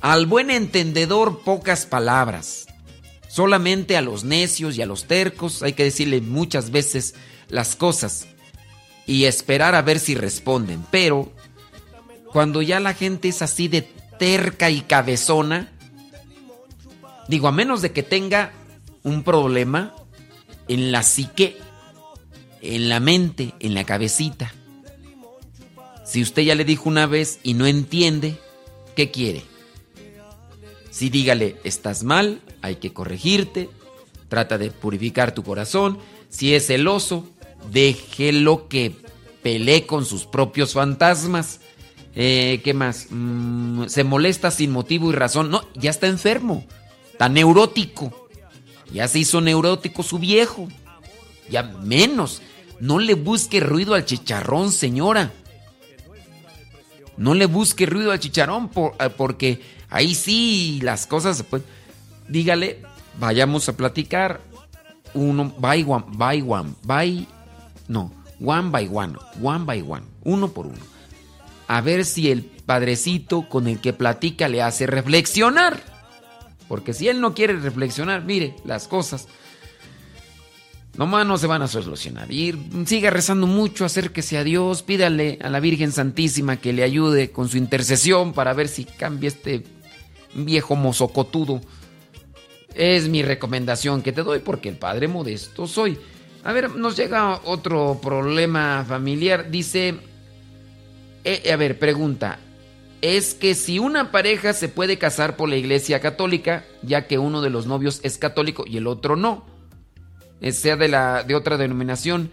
[0.00, 2.66] Al buen entendedor, pocas palabras.
[3.28, 7.14] Solamente a los necios y a los tercos hay que decirle muchas veces
[7.48, 8.26] las cosas
[9.06, 10.84] y esperar a ver si responden.
[10.90, 11.32] Pero
[12.32, 13.82] cuando ya la gente es así de
[14.18, 15.70] terca y cabezona,
[17.28, 18.52] digo, a menos de que tenga
[19.02, 19.94] un problema
[20.68, 21.56] en la psique,
[22.62, 24.54] en la mente, en la cabecita.
[26.04, 28.36] Si usted ya le dijo una vez y no entiende,
[28.96, 29.42] ¿qué quiere?
[30.90, 33.70] Si dígale, estás mal, hay que corregirte,
[34.28, 35.98] trata de purificar tu corazón.
[36.28, 37.28] Si es celoso,
[37.70, 38.96] déjelo que
[39.42, 41.60] pelee con sus propios fantasmas.
[42.14, 43.06] Eh, ¿Qué más?
[43.10, 45.50] Mm, se molesta sin motivo y razón.
[45.50, 46.66] No, ya está enfermo.
[47.12, 48.28] Está neurótico.
[48.92, 50.68] Ya se hizo neurótico su viejo.
[51.48, 52.42] Ya menos.
[52.80, 55.30] No le busque ruido al chicharrón, señora.
[57.16, 59.60] No le busque ruido al chicharrón eh, porque
[59.90, 61.66] ahí sí las cosas pueden...
[62.28, 62.82] Dígale,
[63.18, 64.40] vayamos a platicar.
[65.12, 67.26] Uno, by one, by one, by...
[67.88, 70.78] No, one by one, one by one, uno por uno.
[71.68, 75.82] A ver si el padrecito con el que platica le hace reflexionar.
[76.68, 79.26] Porque si él no quiere reflexionar, mire, las cosas
[80.96, 82.30] nomás no se van a solucionar.
[82.30, 82.54] Y
[82.86, 87.48] siga rezando mucho, acérquese a Dios, pídale a la Virgen Santísima que le ayude con
[87.48, 89.64] su intercesión para ver si cambia este
[90.34, 91.60] viejo mozocotudo.
[92.74, 95.98] Es mi recomendación que te doy porque el padre modesto soy.
[96.44, 99.50] A ver, nos llega otro problema familiar.
[99.50, 99.96] Dice,
[101.24, 102.38] eh, a ver, pregunta.
[103.02, 107.40] Es que si una pareja se puede casar por la iglesia católica, ya que uno
[107.40, 109.44] de los novios es católico y el otro no,
[110.52, 112.30] sea de, la, de otra denominación,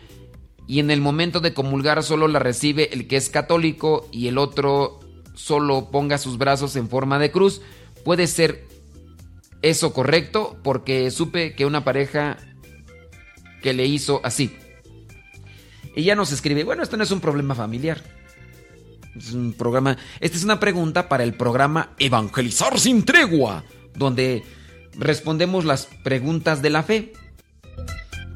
[0.68, 4.38] y en el momento de comulgar solo la recibe el que es católico y el
[4.38, 4.99] otro
[5.34, 7.62] solo ponga sus brazos en forma de cruz,
[8.03, 8.66] puede ser
[9.62, 12.38] eso correcto porque supe que una pareja
[13.62, 14.55] que le hizo así.
[15.95, 18.03] Y ya nos escribe, bueno, esto no es un problema familiar.
[19.16, 23.64] Es un programa, esta es una pregunta para el programa Evangelizar sin tregua,
[23.95, 24.43] donde
[24.95, 27.14] respondemos las preguntas de la fe.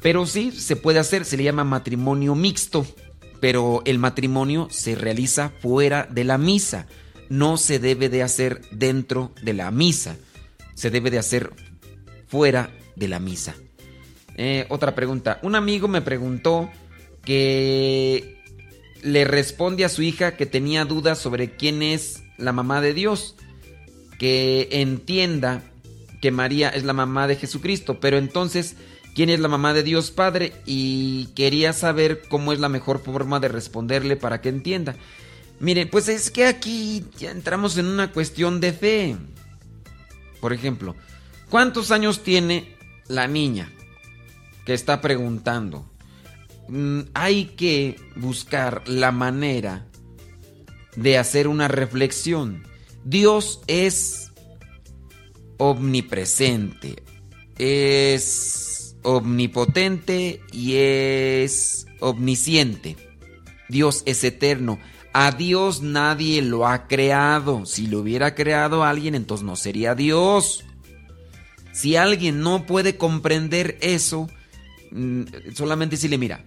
[0.02, 2.84] Pero sí se puede hacer, se le llama matrimonio mixto,
[3.40, 6.86] pero el matrimonio se realiza fuera de la misa,
[7.28, 10.16] no se debe de hacer dentro de la misa,
[10.74, 11.50] se debe de hacer
[12.26, 13.54] fuera de la misa.
[14.36, 16.70] Eh, otra pregunta, un amigo me preguntó
[17.24, 18.38] que
[19.02, 23.36] le responde a su hija que tenía dudas sobre quién es la mamá de Dios,
[24.18, 25.62] que entienda
[26.20, 28.76] que María es la mamá de Jesucristo, pero entonces,
[29.14, 30.52] ¿quién es la mamá de Dios Padre?
[30.66, 34.96] Y quería saber cómo es la mejor forma de responderle para que entienda.
[35.60, 39.16] Mire, pues es que aquí ya entramos en una cuestión de fe.
[40.40, 40.96] Por ejemplo,
[41.50, 43.72] ¿cuántos años tiene la niña
[44.66, 45.88] que está preguntando?
[46.68, 49.86] Mm, hay que buscar la manera
[50.96, 52.66] de hacer una reflexión.
[53.04, 54.32] Dios es
[55.58, 57.02] omnipresente,
[57.58, 58.61] es
[59.02, 62.96] omnipotente y es omnisciente.
[63.68, 64.78] Dios es eterno.
[65.12, 67.66] A Dios nadie lo ha creado.
[67.66, 70.64] Si lo hubiera creado alguien, entonces no sería Dios.
[71.72, 74.28] Si alguien no puede comprender eso,
[74.90, 75.22] mm,
[75.54, 76.44] solamente decirle, mira,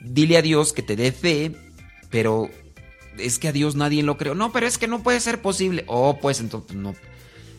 [0.00, 1.52] dile a Dios que te dé fe,
[2.10, 2.50] pero
[3.18, 4.34] es que a Dios nadie lo creó.
[4.34, 5.84] No, pero es que no puede ser posible.
[5.86, 6.94] Oh, pues entonces no.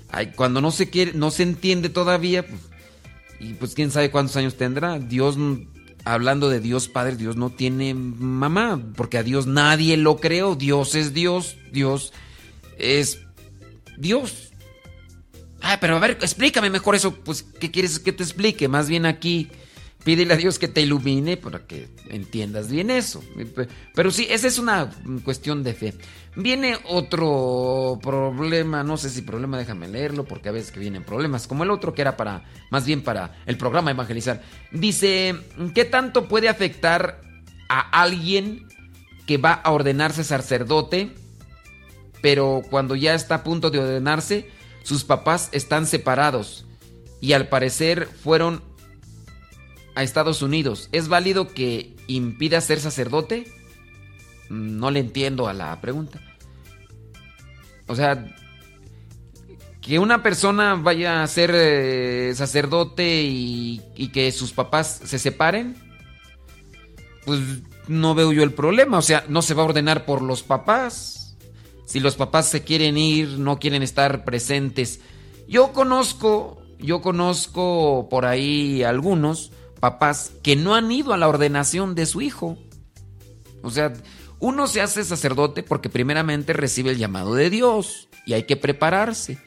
[0.09, 2.59] Ay, cuando no se quiere, no se entiende todavía, pues,
[3.41, 4.99] y pues quién sabe cuántos años tendrá.
[4.99, 5.35] Dios,
[6.05, 10.55] hablando de Dios Padre, Dios no tiene mamá, porque a Dios nadie lo creó.
[10.55, 12.13] Dios es Dios, Dios
[12.77, 13.19] es
[13.97, 14.53] Dios.
[15.59, 17.15] Ah, pero a ver, explícame mejor eso.
[17.15, 18.67] Pues, ¿qué quieres que te explique?
[18.67, 19.49] Más bien aquí
[20.03, 23.23] Pídele a Dios que te ilumine para que entiendas bien eso.
[23.93, 24.89] Pero sí, esa es una
[25.23, 25.93] cuestión de fe.
[26.35, 31.47] Viene otro problema, no sé si problema, déjame leerlo, porque a veces que vienen problemas,
[31.47, 34.41] como el otro que era para, más bien para el programa Evangelizar.
[34.71, 35.35] Dice,
[35.75, 37.21] ¿qué tanto puede afectar
[37.69, 38.67] a alguien
[39.25, 41.11] que va a ordenarse sacerdote,
[42.21, 44.49] pero cuando ya está a punto de ordenarse,
[44.83, 46.65] sus papás están separados
[47.21, 48.61] y al parecer fueron
[49.95, 53.51] a Estados Unidos, ¿es válido que impida ser sacerdote?
[54.49, 56.21] No le entiendo a la pregunta.
[57.87, 58.25] O sea,
[59.81, 65.75] que una persona vaya a ser eh, sacerdote y, y, que sus papás se separen,
[67.25, 67.39] pues
[67.87, 68.97] no veo yo el problema.
[68.97, 71.35] O sea, no se va a ordenar por los papás.
[71.85, 75.01] Si los papás se quieren ir, no quieren estar presentes.
[75.47, 79.51] Yo conozco, yo conozco por ahí algunos
[79.81, 82.57] papás que no han ido a la ordenación de su hijo.
[83.63, 83.91] O sea,
[84.39, 89.37] uno se hace sacerdote porque primeramente recibe el llamado de Dios y hay que prepararse.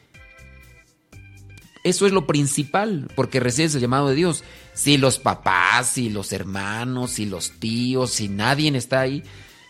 [1.83, 4.43] Eso es lo principal, porque recibes el llamado de Dios.
[4.73, 9.23] Si los papás, si los hermanos, si los tíos, si nadie está ahí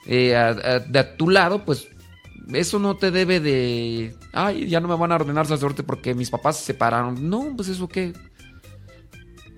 [0.06, 1.90] eh, de a tu lado, pues
[2.54, 4.16] eso no te debe de...
[4.32, 7.30] Ay, ya no me van a ordenar sacerdote porque mis papás se separaron.
[7.30, 8.14] No, pues eso qué.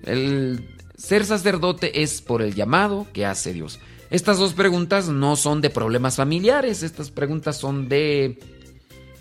[0.02, 3.80] El, ser sacerdote es por el llamado que hace Dios.
[4.10, 8.38] Estas dos preguntas no son de problemas familiares, estas preguntas son de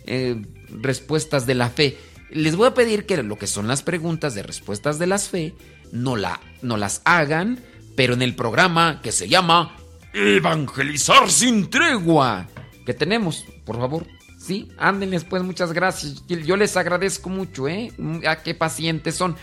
[0.06, 0.42] eh,
[0.82, 1.98] respuestas de la fe.
[2.32, 5.54] Les voy a pedir que lo que son las preguntas de respuestas de la fe
[5.92, 7.60] no, la, no las hagan,
[7.96, 9.78] pero en el programa que se llama
[10.14, 12.48] Evangelizar sin tregua,
[12.86, 14.06] que tenemos, por favor.
[14.40, 16.26] Sí, ándenles pues, muchas gracias.
[16.28, 17.92] Yo les agradezco mucho, ¿eh?
[18.26, 19.36] A ah, qué pacientes son.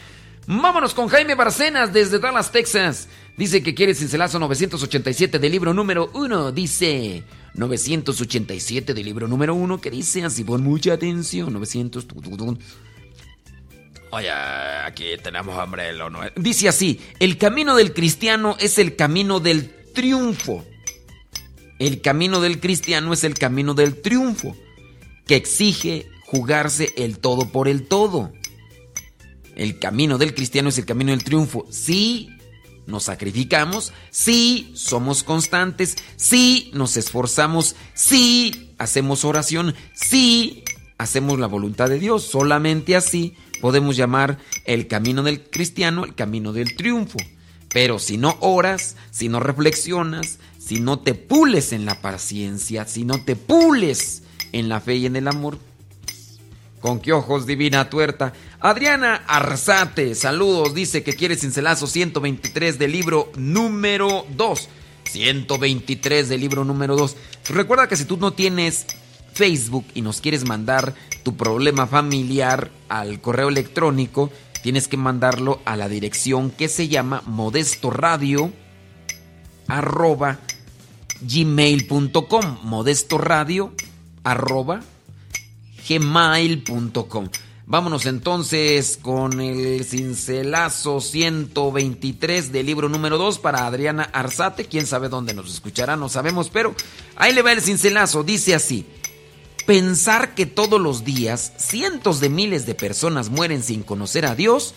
[0.46, 3.08] Vámonos con Jaime Barcenas desde Dallas, Texas.
[3.36, 6.52] Dice que quiere cincelazo 987 del libro número 1.
[6.52, 7.24] Dice
[7.54, 11.52] 987 del libro número 1 que dice así, pon mucha atención.
[11.52, 12.06] 900.
[14.10, 15.92] Oye, aquí tenemos hambre.
[15.94, 16.20] Lo no...
[16.36, 20.64] Dice así, el camino del cristiano es el camino del triunfo.
[21.78, 24.56] El camino del cristiano es el camino del triunfo,
[25.26, 28.32] que exige jugarse el todo por el todo.
[29.56, 31.66] El camino del cristiano es el camino del triunfo.
[31.70, 32.30] Sí,
[32.86, 40.64] nos sacrificamos, sí, somos constantes, sí, nos esforzamos, sí, hacemos oración, sí,
[40.98, 42.24] hacemos la voluntad de Dios.
[42.24, 47.18] Solamente así podemos llamar el camino del cristiano el camino del triunfo.
[47.72, 53.04] Pero si no oras, si no reflexionas, si no te pules en la paciencia, si
[53.04, 55.58] no te pules en la fe y en el amor,
[56.84, 58.34] ¿Con qué ojos, divina tuerta?
[58.64, 64.68] Adriana Arzate, saludos, dice que quiere cincelazo 123 del libro número 2.
[65.04, 67.14] 123 del libro número 2.
[67.50, 68.86] Recuerda que si tú no tienes
[69.34, 74.30] Facebook y nos quieres mandar tu problema familiar al correo electrónico,
[74.62, 78.50] tienes que mandarlo a la dirección que se llama modestoradio
[79.68, 80.38] arroba
[81.20, 83.74] gmail.com modestoradio
[84.24, 84.80] arroba
[85.86, 87.28] gmail.com.
[87.66, 94.66] Vámonos entonces con el cincelazo 123 del libro número 2 para Adriana Arzate.
[94.66, 96.74] Quién sabe dónde nos escuchará, no sabemos, pero
[97.16, 98.22] ahí le va el cincelazo.
[98.22, 98.84] Dice así:
[99.66, 104.74] Pensar que todos los días cientos de miles de personas mueren sin conocer a Dios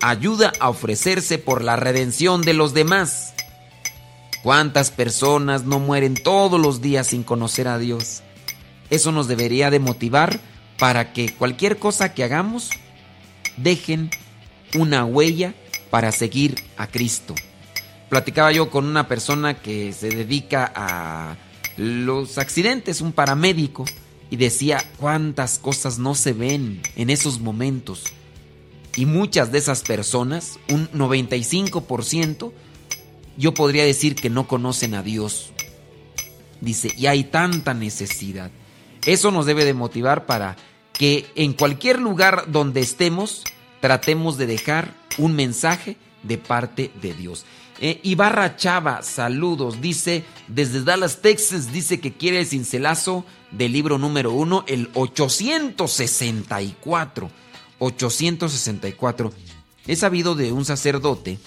[0.00, 3.34] ayuda a ofrecerse por la redención de los demás.
[4.42, 8.22] ¿Cuántas personas no mueren todos los días sin conocer a Dios?
[8.88, 10.40] Eso nos debería de motivar
[10.82, 12.70] para que cualquier cosa que hagamos
[13.56, 14.10] dejen
[14.74, 15.54] una huella
[15.90, 17.36] para seguir a Cristo.
[18.08, 21.36] Platicaba yo con una persona que se dedica a
[21.76, 23.84] los accidentes, un paramédico,
[24.28, 28.02] y decía cuántas cosas no se ven en esos momentos.
[28.96, 32.50] Y muchas de esas personas, un 95%,
[33.36, 35.52] yo podría decir que no conocen a Dios.
[36.60, 38.50] Dice, y hay tanta necesidad.
[39.06, 40.56] Eso nos debe de motivar para
[40.92, 43.44] que en cualquier lugar donde estemos
[43.80, 47.44] tratemos de dejar un mensaje de parte de Dios.
[47.80, 53.98] Eh, Ibarra Chava, saludos, dice desde Dallas, Texas, dice que quiere el cincelazo del libro
[53.98, 57.28] número uno, el 864.
[57.80, 59.32] 864.
[59.88, 61.40] He sabido de un sacerdote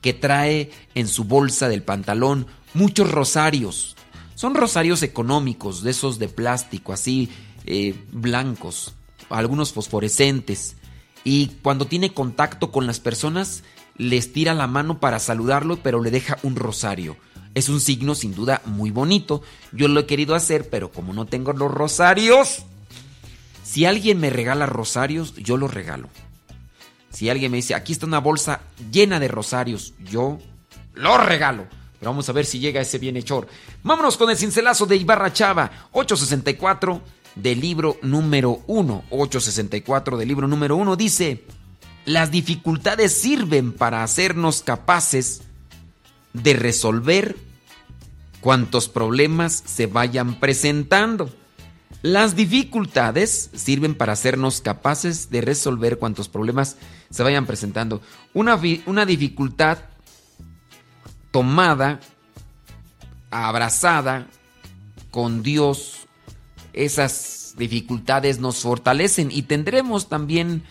[0.00, 3.94] que trae en su bolsa del pantalón muchos rosarios.
[4.34, 7.30] Son rosarios económicos, de esos de plástico, así
[7.70, 8.94] eh, blancos,
[9.28, 10.76] algunos fosforescentes.
[11.22, 13.62] Y cuando tiene contacto con las personas,
[13.98, 17.18] les tira la mano para saludarlo, pero le deja un rosario.
[17.54, 19.42] Es un signo sin duda muy bonito.
[19.72, 22.64] Yo lo he querido hacer, pero como no tengo los rosarios,
[23.62, 26.08] si alguien me regala rosarios, yo los regalo.
[27.10, 30.38] Si alguien me dice, aquí está una bolsa llena de rosarios, yo
[30.94, 31.66] lo regalo.
[31.98, 33.46] Pero vamos a ver si llega ese bienhechor.
[33.82, 39.04] Vámonos con el cincelazo de Ibarra Chava, 864 del libro número 1.
[39.10, 41.44] 864 del libro número 1 dice,
[42.04, 45.42] las dificultades sirven para hacernos capaces
[46.32, 47.36] de resolver
[48.40, 51.30] cuantos problemas se vayan presentando.
[52.02, 56.76] Las dificultades sirven para hacernos capaces de resolver cuantos problemas
[57.10, 58.00] se vayan presentando.
[58.34, 59.78] Una, una dificultad
[61.30, 62.00] tomada,
[63.30, 64.28] abrazada
[65.10, 66.07] con Dios,
[66.72, 70.62] esas dificultades nos fortalecen y tendremos también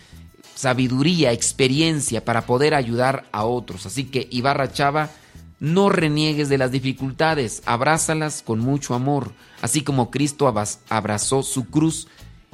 [0.56, 3.86] sabiduría, experiencia para poder ayudar a otros.
[3.86, 5.12] Así que Ibarra Chava,
[5.60, 10.54] no reniegues de las dificultades, abrázalas con mucho amor, así como Cristo
[10.90, 12.08] abrazó su cruz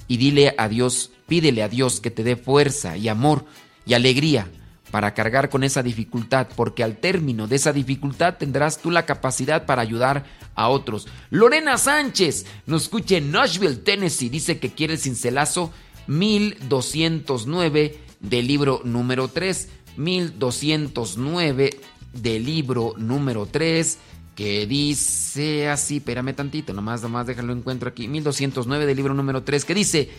[0.08, 3.46] y dile a Dios, pídele a Dios que te dé fuerza y amor
[3.86, 4.50] y alegría
[4.94, 9.66] para cargar con esa dificultad, porque al término de esa dificultad tendrás tú la capacidad
[9.66, 10.24] para ayudar
[10.54, 11.08] a otros.
[11.32, 15.74] Lorena Sánchez nos escucha en Nashville, Tennessee, dice que quiere el cincelazo
[16.06, 19.70] 1209 del libro número 3.
[19.98, 21.72] 1209
[22.14, 23.98] del libro número 3
[24.36, 29.66] que dice así, espérame tantito, nomás, nomás déjalo encuentro aquí, 1209 del libro número 3,
[29.66, 30.10] que dice,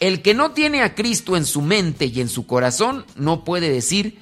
[0.00, 3.70] el que no tiene a Cristo en su mente y en su corazón no puede
[3.70, 4.18] decir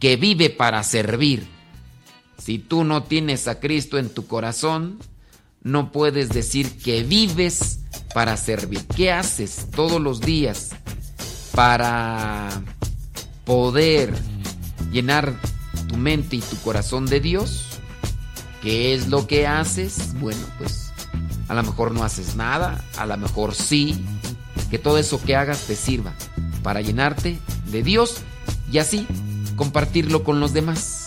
[0.00, 1.46] que vive para servir.
[2.38, 4.98] Si tú no tienes a Cristo en tu corazón,
[5.62, 7.78] no puedes decir que vives
[8.12, 8.84] para servir.
[8.96, 10.70] ¿Qué haces todos los días
[11.54, 12.48] para
[13.44, 14.12] poder
[14.90, 15.40] llenar
[15.88, 17.78] tu mente y tu corazón de Dios?
[18.60, 20.14] ¿Qué es lo que haces?
[20.14, 20.92] Bueno, pues
[21.46, 24.04] a lo mejor no haces nada, a lo mejor sí.
[24.70, 26.12] Que todo eso que hagas te sirva
[26.62, 27.38] para llenarte
[27.70, 28.16] de Dios
[28.70, 29.06] y así
[29.56, 31.06] compartirlo con los demás.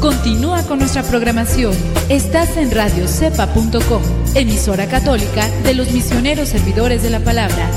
[0.00, 1.74] Continúa con nuestra programación.
[2.08, 4.02] Estás en radiocepa.com,
[4.34, 7.70] emisora católica de los misioneros servidores de la palabra.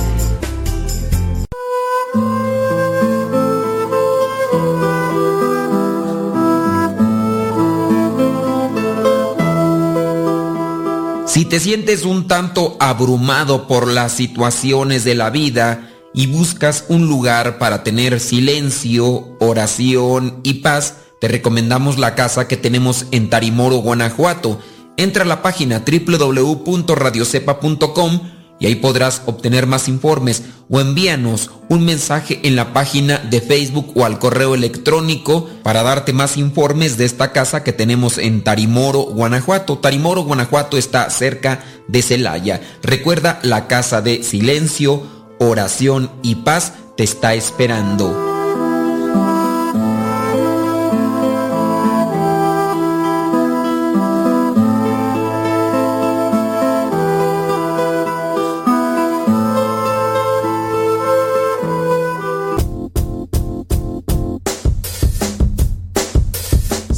[11.27, 17.09] Si te sientes un tanto abrumado por las situaciones de la vida y buscas un
[17.09, 23.77] lugar para tener silencio, oración y paz, te recomendamos la casa que tenemos en Tarimoro,
[23.77, 24.59] Guanajuato.
[24.97, 28.19] Entra a la página www.radiocepa.com
[28.59, 33.93] y ahí podrás obtener más informes o envíanos un mensaje en la página de Facebook
[33.95, 39.03] o al correo electrónico para darte más informes de esta casa que tenemos en Tarimoro,
[39.03, 39.77] Guanajuato.
[39.77, 42.59] Tarimoro, Guanajuato está cerca de Celaya.
[42.81, 45.03] Recuerda, la casa de silencio,
[45.39, 48.32] oración y paz te está esperando.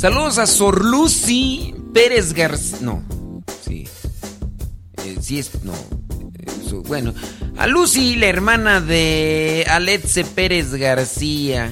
[0.05, 2.77] Saludos a Sor Lucy Pérez García.
[2.81, 3.03] No,
[3.65, 3.87] sí.
[5.03, 5.63] Eh, sí es.
[5.63, 5.73] No.
[6.63, 7.11] Eso, bueno,
[7.57, 11.71] a Lucy, la hermana de Aletze Pérez García.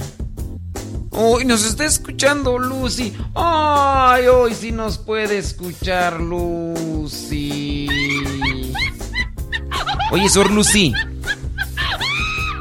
[1.11, 3.15] Hoy nos está escuchando Lucy.
[3.35, 7.87] Ay, hoy sí nos puede escuchar Lucy.
[10.09, 10.91] Oye, Sor Lucy.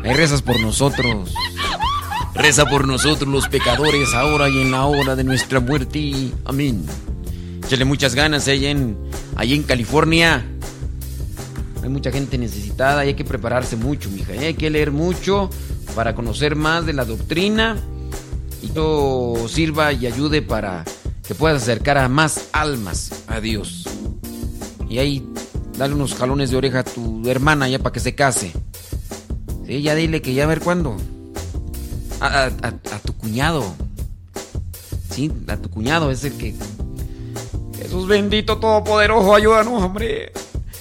[0.04, 1.32] Ahí rezas por nosotros.
[2.34, 6.30] Reza por nosotros los pecadores ahora y en la hora de nuestra muerte.
[6.46, 6.84] Amén.
[7.64, 8.96] Échale muchas ganas allá en,
[9.36, 10.44] allá en California.
[11.82, 14.32] Hay mucha gente necesitada y hay que prepararse mucho, mija.
[14.32, 15.50] Hay que leer mucho
[15.94, 17.76] para conocer más de la doctrina
[18.62, 20.84] y todo sirva y ayude para
[21.26, 23.86] que puedas acercar a más almas a Dios.
[24.88, 25.26] Y ahí
[25.76, 28.52] dale unos jalones de oreja a tu hermana ya para que se case.
[29.66, 30.96] Sí, ya dile que ya a ver cuándo.
[32.22, 33.74] A, a- a- a tu cuñado.
[35.10, 36.54] Sí, a tu cuñado es el que.
[37.76, 40.32] Jesús bendito todopoderoso, ayúdanos, hombre.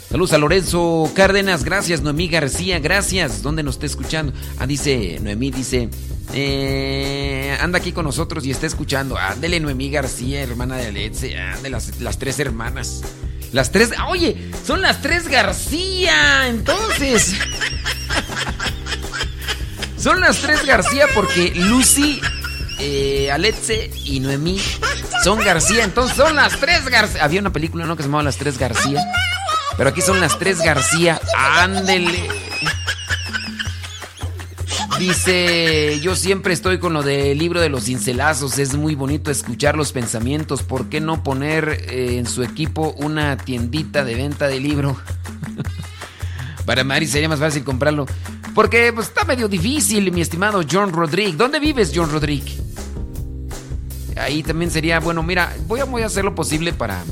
[0.10, 2.02] Saludos a Lorenzo Cárdenas, gracias.
[2.02, 3.42] Noemí García, gracias.
[3.42, 4.34] ¿Dónde nos está escuchando?
[4.60, 5.90] Ah, dice, Noemí dice,
[6.34, 9.18] eh, anda aquí con nosotros y está escuchando.
[9.18, 13.02] Ándele, Noemí García, hermana de Aletze, de las, las tres hermanas.
[13.52, 17.34] Las tres, oye, son las tres García, entonces.
[20.02, 22.20] Son las tres García porque Lucy,
[22.80, 23.32] eh,
[24.04, 24.60] y Noemí
[25.24, 25.84] son García.
[25.84, 27.24] Entonces son las tres García.
[27.24, 27.96] Había una película, ¿no?
[27.96, 29.00] Que se llamaba Las tres García.
[29.78, 31.22] Pero aquí son las tres García.
[31.38, 32.28] Ándele.
[34.98, 38.58] Dice, yo siempre estoy con lo del libro de los cincelazos.
[38.58, 40.64] Es muy bonito escuchar los pensamientos.
[40.64, 44.98] ¿Por qué no poner eh, en su equipo una tiendita de venta de libro?
[46.66, 48.08] Para Mari sería más fácil comprarlo.
[48.54, 51.38] Porque pues, está medio difícil, mi estimado John Rodríguez.
[51.38, 52.58] ¿Dónde vives, John Rodríguez?
[54.18, 57.04] Ahí también sería, bueno, mira, voy a, voy a hacer lo posible para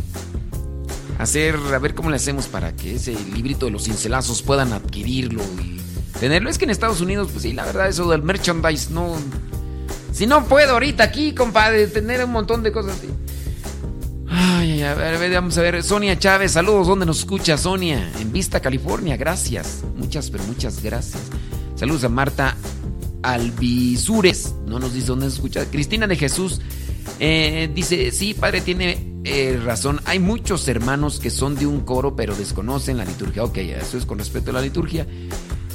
[1.18, 5.44] hacer, a ver cómo le hacemos para que ese librito de los cincelazos puedan adquirirlo
[5.62, 5.80] y
[6.20, 6.50] tenerlo.
[6.50, 9.16] Es que en Estados Unidos, pues sí, la verdad, eso del merchandise no.
[10.12, 13.08] Si no puedo ahorita aquí, compadre, tener un montón de cosas así.
[14.60, 15.82] Ay, a ver, vamos a ver.
[15.84, 16.86] Sonia Chávez, saludos.
[16.86, 18.12] ¿Dónde nos escucha Sonia?
[18.20, 19.16] En Vista, California.
[19.16, 19.86] Gracias.
[19.96, 21.22] Muchas, pero muchas gracias.
[21.76, 22.58] Saludos a Marta
[23.24, 24.54] Alvisures.
[24.68, 25.64] No nos dice dónde nos escucha.
[25.72, 26.60] Cristina de Jesús
[27.22, 30.02] eh, dice: Sí, padre, tiene eh, razón.
[30.04, 33.46] Hay muchos hermanos que son de un coro, pero desconocen la liturgia.
[33.46, 35.08] Ok, eso es con respecto a la liturgia.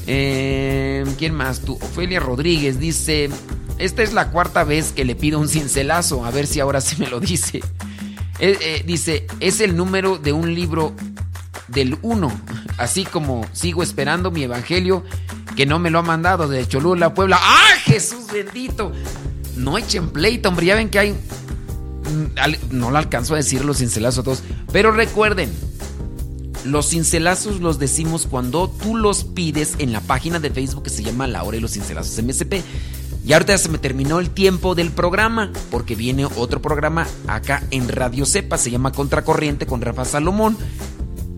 [0.07, 1.61] Eh, ¿Quién más?
[1.61, 3.31] Tú, Ofelia Rodríguez dice:
[3.79, 6.27] Esta es la cuarta vez que le pido un cincelazo.
[6.27, 7.63] A ver si ahora sí me lo dice.
[8.41, 10.93] Eh, dice, es el número de un libro
[11.69, 12.33] del 1.
[12.79, 15.05] Así como sigo esperando mi evangelio
[15.57, 17.39] que no me lo ha mandado de Cholula, Puebla.
[17.41, 18.93] ¡Ah, Jesús bendito!
[19.57, 20.67] No echen pleito, hombre.
[20.67, 21.13] Ya ven que hay.
[21.13, 24.43] mm, No lo alcanzo a decir los cincelazos a todos.
[24.73, 25.53] Pero recuerden,
[26.65, 31.05] los cincelazos los decimos cuando tú los pides en la página de Facebook que se
[31.05, 32.55] llama La Hora y los Cincelazos MSP.
[33.25, 37.89] Y ahorita se me terminó el tiempo del programa, porque viene otro programa acá en
[37.89, 40.59] Radio Cepa, se llama Contracorriente con Rafa Salomón.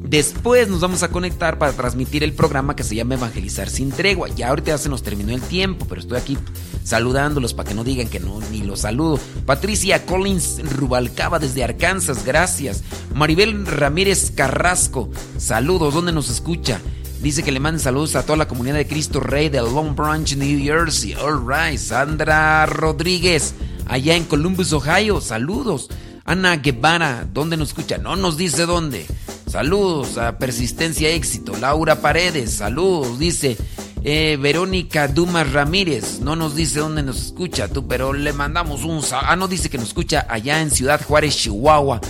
[0.02, 4.28] Después nos vamos a conectar para transmitir el programa que se llama Evangelizar sin tregua.
[4.28, 6.38] Ya ahorita ya se nos terminó el tiempo, pero estoy aquí
[6.84, 9.18] saludándolos para que no digan que no, ni los saludo.
[9.46, 12.82] Patricia Collins Rubalcaba desde Arkansas, gracias.
[13.14, 15.08] Maribel Ramírez Carrasco,
[15.38, 16.80] saludos, ¿dónde nos escucha?
[17.20, 20.36] Dice que le manden saludos a toda la comunidad de Cristo Rey de Long Branch,
[20.36, 21.14] New Jersey.
[21.14, 21.78] All right.
[21.78, 23.54] Sandra Rodríguez,
[23.86, 25.20] allá en Columbus, Ohio.
[25.20, 25.88] Saludos.
[26.24, 27.98] Ana Guevara, ¿dónde nos escucha?
[27.98, 29.06] No nos dice dónde.
[29.50, 31.56] Saludos a Persistencia Éxito.
[31.60, 33.18] Laura Paredes, saludos.
[33.18, 33.56] Dice
[34.02, 36.20] eh, Verónica Dumas Ramírez.
[36.20, 39.70] No nos dice dónde nos escucha tú, pero le mandamos un sal- Ah, no dice
[39.70, 42.00] que nos escucha allá en Ciudad Juárez, Chihuahua.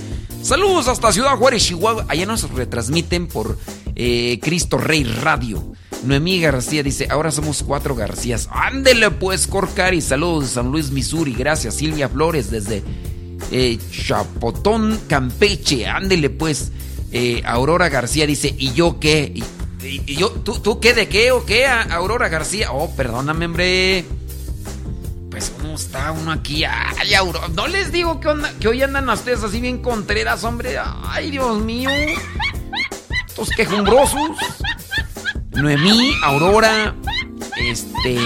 [0.43, 2.07] Saludos hasta Ciudad Juárez, Chihuahua.
[2.09, 3.59] Allá nos retransmiten por
[3.97, 5.73] eh, Cristo Rey Radio.
[6.05, 8.49] Noemí García dice, ahora somos cuatro Garcías.
[8.53, 10.01] Ándele pues, Corcari.
[10.01, 11.33] Saludos de San Luis, Missouri.
[11.35, 12.83] Gracias, Silvia Flores desde
[13.51, 15.87] eh, Chapotón, Campeche.
[15.87, 16.71] Ándele pues.
[17.13, 19.33] Eh, Aurora García dice, ¿y yo qué?
[19.83, 22.73] ¿Y, yo, ¿tú, ¿Tú qué de qué o qué, A- Aurora García?
[22.73, 24.05] Oh, perdóname, hombre.
[25.31, 26.65] Pues cómo está uno aquí.
[26.65, 27.49] Ay, Aurora.
[27.49, 30.77] No les digo que, onda- que hoy andan ustedes así bien contreras, hombre.
[31.05, 31.89] Ay, Dios mío.
[33.39, 34.31] Estos quejumbrosos.
[35.53, 36.95] Noemí, Aurora,
[37.59, 38.19] este,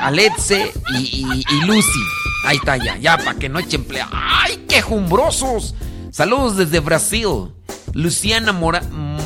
[0.00, 2.00] Aletze y, Lucy.
[2.46, 4.08] Ahí está, ya, ya, para que no echen plea.
[4.10, 5.74] ¡Ay, quejumbrosos!
[6.10, 7.52] Saludos desde Brasil.
[7.92, 8.82] Luciana Mora-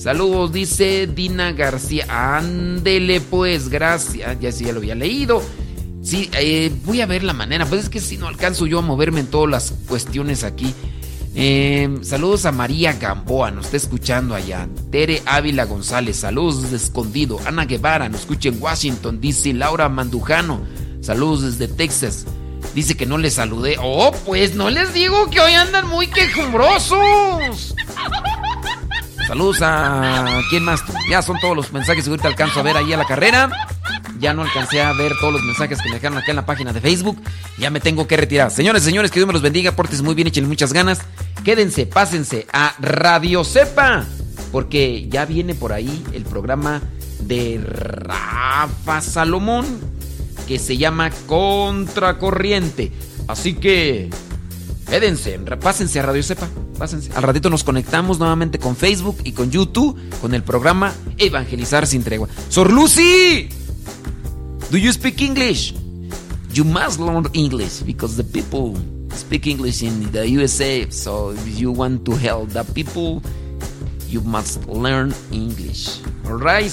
[0.03, 2.05] Saludos, dice Dina García.
[2.09, 4.37] Ándele pues, gracias.
[4.41, 5.41] Ya sí, ya lo había leído.
[6.01, 7.65] Sí, eh, voy a ver la manera.
[7.65, 10.73] Pues es que si no alcanzo yo a moverme en todas las cuestiones aquí.
[11.35, 14.67] Eh, saludos a María Gamboa, nos está escuchando allá.
[14.91, 17.39] Tere Ávila González, saludos desde Escondido.
[17.45, 19.21] Ana Guevara, nos escucha en Washington.
[19.21, 20.65] Dice Laura Mandujano,
[20.99, 22.25] saludos desde Texas.
[22.75, 23.77] Dice que no les saludé.
[23.81, 27.73] Oh, pues no les digo que hoy andan muy quejumbrosos.
[29.27, 30.41] Saludos a.
[30.49, 30.83] ¿Quién más?
[31.09, 33.49] Ya son todos los mensajes ahorita alcanzo a ver ahí a la carrera.
[34.19, 36.73] Ya no alcancé a ver todos los mensajes que me dejaron acá en la página
[36.73, 37.21] de Facebook.
[37.57, 38.51] Ya me tengo que retirar.
[38.51, 39.73] Señores, señores, que Dios me los bendiga.
[39.73, 41.01] Portes muy bien, échenle muchas ganas.
[41.43, 44.05] Quédense, pásense a Radio Cepa.
[44.51, 46.81] Porque ya viene por ahí el programa
[47.21, 49.65] de Rafa Salomón.
[50.47, 52.91] Que se llama Contracorriente.
[53.27, 54.09] Así que.
[54.93, 56.47] Quédense, pásense a Radio Cepa.
[56.77, 57.09] Pásense.
[57.15, 62.03] Al ratito nos conectamos nuevamente con Facebook y con YouTube con el programa Evangelizar sin
[62.03, 62.27] tregua.
[62.47, 63.49] Sor Lucy,
[64.69, 65.73] do you speak English?
[66.53, 68.79] You must learn English because the people
[69.15, 70.85] speak English in the USA.
[70.91, 73.19] So if you want to help the people,
[74.07, 76.01] you must learn English.
[76.27, 76.71] All right,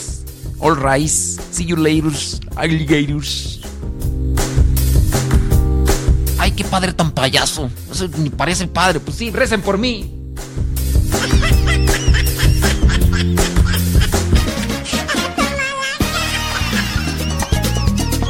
[0.60, 1.08] all right.
[1.08, 2.10] See you later,
[2.58, 3.69] alligators.
[6.50, 7.70] Ay, qué padre tan payaso.
[7.92, 8.98] Eso ni parece padre.
[8.98, 10.16] Pues sí, recen por mí.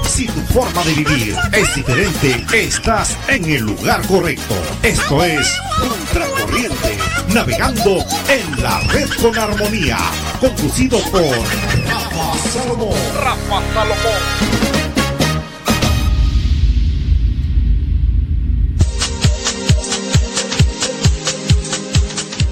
[0.07, 4.55] Si tu forma de vivir es diferente, estás en el lugar correcto.
[4.83, 5.49] Esto es
[5.81, 6.99] Contracorriente,
[7.33, 9.97] navegando en la red con armonía,
[10.41, 12.99] conducido por Rafa Salomón.
[13.17, 14.60] Rafa Salomón.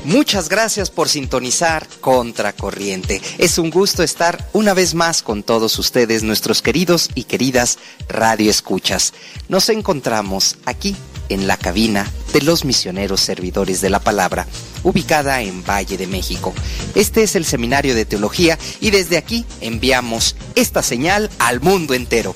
[0.09, 3.21] Muchas gracias por sintonizar Contracorriente.
[3.37, 7.79] Es un gusto estar una vez más con todos ustedes, nuestros queridos y queridas
[8.09, 9.13] Radio Escuchas.
[9.51, 10.97] Nos encontramos aquí
[11.29, 14.47] en la cabina de los misioneros servidores de la palabra,
[14.83, 16.53] ubicada en Valle de México.
[16.95, 22.35] Este es el seminario de teología y desde aquí enviamos esta señal al mundo entero.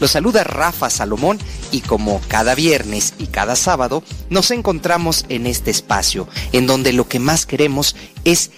[0.00, 1.38] Los saluda Rafa Salomón
[1.70, 7.08] y como cada viernes y cada sábado nos encontramos en este espacio en donde lo
[7.08, 8.50] que más queremos es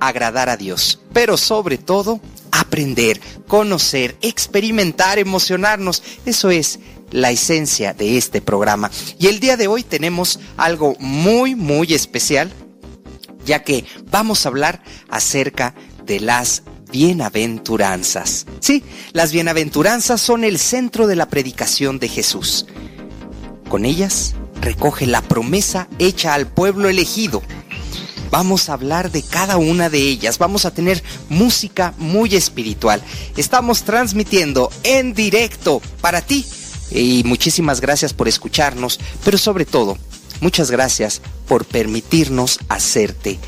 [0.00, 2.20] agradar a Dios, pero sobre todo
[2.50, 6.02] aprender, conocer, experimentar, emocionarnos.
[6.26, 6.78] Eso es
[7.12, 8.90] la esencia de este programa.
[9.18, 12.50] Y el día de hoy tenemos algo muy, muy especial,
[13.44, 15.74] ya que vamos a hablar acerca
[16.04, 18.46] de las bienaventuranzas.
[18.60, 18.82] Sí,
[19.12, 22.66] las bienaventuranzas son el centro de la predicación de Jesús.
[23.68, 27.42] Con ellas recoge la promesa hecha al pueblo elegido.
[28.30, 33.02] Vamos a hablar de cada una de ellas, vamos a tener música muy espiritual.
[33.36, 36.46] Estamos transmitiendo en directo para ti
[36.94, 39.96] y muchísimas gracias por escucharnos, pero sobre todo,
[40.40, 43.38] muchas gracias por permitirnos hacerte